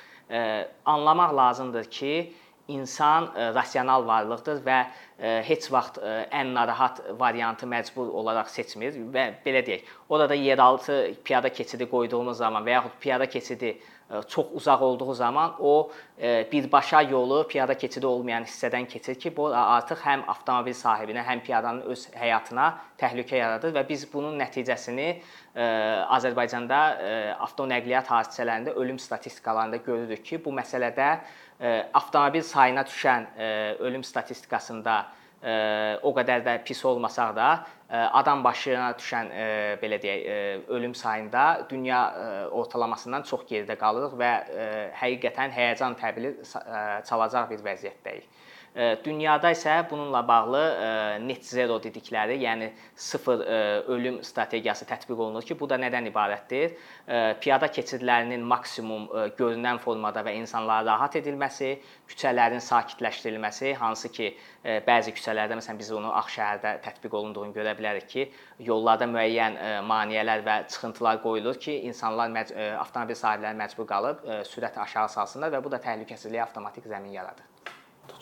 Anlamaq 0.86 1.36
lazımdır 1.38 1.92
ki, 2.00 2.16
insan 2.68 3.30
e, 3.36 3.54
rasional 3.54 4.06
varlıqdır 4.08 4.62
və 4.66 4.78
e, 5.20 5.34
heç 5.46 5.68
vaxt 5.72 6.00
e, 6.02 6.14
ən 6.34 6.54
narahat 6.56 7.02
variantı 7.20 7.68
məcbur 7.70 8.10
olaraq 8.22 8.50
seçmir 8.50 8.98
və 9.14 9.28
belə 9.46 9.62
deyək, 9.66 9.90
orada 10.10 10.38
yeraltı 10.38 11.00
piyada 11.24 11.50
keçidi 11.54 11.90
qoyduğumuz 11.90 12.38
zaman 12.38 12.66
və 12.66 12.80
yaxud 12.80 12.98
piyada 13.02 13.30
keçidi 13.30 13.78
çox 14.30 14.46
uzaq 14.54 14.82
olduğu 14.82 15.14
zaman 15.14 15.56
o 15.60 15.92
birbaşa 16.52 17.02
yolu 17.02 17.48
piyada 17.48 17.74
keçidi 17.74 18.06
olmayan 18.06 18.44
hissədən 18.44 18.86
keçir 18.88 19.16
ki, 19.20 19.32
bu 19.38 19.48
artıq 19.50 20.04
həm 20.06 20.28
avtomobil 20.30 20.78
sahibinə, 20.78 21.24
həm 21.26 21.42
piyadanın 21.42 21.90
öz 21.90 22.04
həyatına 22.14 22.68
təhlükə 23.02 23.40
yaradır 23.40 23.74
və 23.74 23.82
biz 23.90 24.06
bunun 24.14 24.38
nəticəsini 24.38 25.08
Azərbaycanda 26.20 26.84
avtonəqliyyat 27.48 28.14
hadisələrində 28.14 28.76
ölüm 28.78 29.02
statistikalarında 29.02 29.82
görürük 29.90 30.22
ki, 30.26 30.44
bu 30.46 30.54
məsələdə 30.54 31.10
avtomobil 31.94 32.42
sayına 32.42 32.84
düşən 32.90 33.28
ölüm 33.80 34.04
statistikasında 34.04 35.06
o 36.04 36.12
qədər 36.18 36.42
də 36.46 36.56
pis 36.66 36.82
olmasaq 36.86 37.36
da 37.38 37.50
adam 37.90 38.44
başına 38.44 38.90
düşən 38.98 39.30
belə 39.82 40.00
deyək 40.02 40.70
ölüm 40.74 40.96
sayında 40.96 41.68
dünya 41.70 42.00
ortalamasından 42.52 43.24
çox 43.30 43.46
geridə 43.50 43.78
qalırıq 43.78 44.18
və 44.20 44.32
həqiqətən 45.02 45.54
həyəcan 45.54 45.96
təbili 46.02 46.34
çalacaq 47.06 47.50
bir 47.52 47.62
vəziyyətdəyik. 47.70 48.26
Dünyada 48.76 49.54
isə 49.56 49.74
bununla 49.90 50.20
bağlı 50.28 50.62
net 51.24 51.46
zero 51.48 51.78
dedikləri, 51.80 52.36
yəni 52.44 52.66
sıfır 53.00 53.44
ölüm 53.94 54.18
strategiyası 54.24 54.84
tətbiq 54.90 55.16
olunur 55.16 55.48
ki, 55.48 55.56
bu 55.60 55.70
da 55.72 55.78
nədən 55.80 56.10
ibarətdir? 56.10 56.76
Piyada 57.40 57.70
keçidlərinin 57.72 58.44
maksimum 58.44 59.08
görünən 59.40 59.80
formada 59.80 60.26
və 60.28 60.36
insanlara 60.42 60.84
rahat 60.90 61.16
edilməsi, 61.22 61.72
küçələrin 62.12 62.60
sakitləşdirilməsi, 62.68 63.74
hansı 63.80 64.12
ki, 64.12 64.30
bəzi 64.92 65.16
küçələrdə 65.16 65.56
məsələn 65.62 65.80
biz 65.80 65.96
onu 65.96 66.12
Ağşəhərdə 66.20 66.76
tətbiq 66.84 67.16
olunduğunu 67.16 67.56
görə 67.56 67.78
bilərik 67.80 68.12
ki, 68.12 68.30
yollarda 68.60 69.08
müəyyən 69.08 69.60
maneələr 69.88 70.44
və 70.44 70.62
çıxıntılar 70.68 71.24
qoyulur 71.24 71.64
ki, 71.64 71.80
insanlar 71.88 72.36
avtomobil 72.84 73.24
sahibləri 73.24 73.56
məcbur 73.64 73.88
qalıb 73.88 74.28
sürəti 74.52 74.84
aşağı 74.84 75.16
salsınlar 75.16 75.56
və 75.56 75.64
bu 75.64 75.72
da 75.72 75.80
təhlükəsizliyə 75.80 76.50
avtomatik 76.50 76.92
zəmin 76.92 77.16
yaradır. 77.22 77.55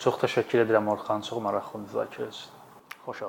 Çox 0.04 0.18
təşəkkür 0.20 0.60
edirəm 0.66 0.90
Orxan, 0.92 1.24
çox 1.30 1.40
maraqlı 1.46 1.80
müzakirə 1.86 2.28
üçün. 2.28 2.64
Xoş 3.08 3.28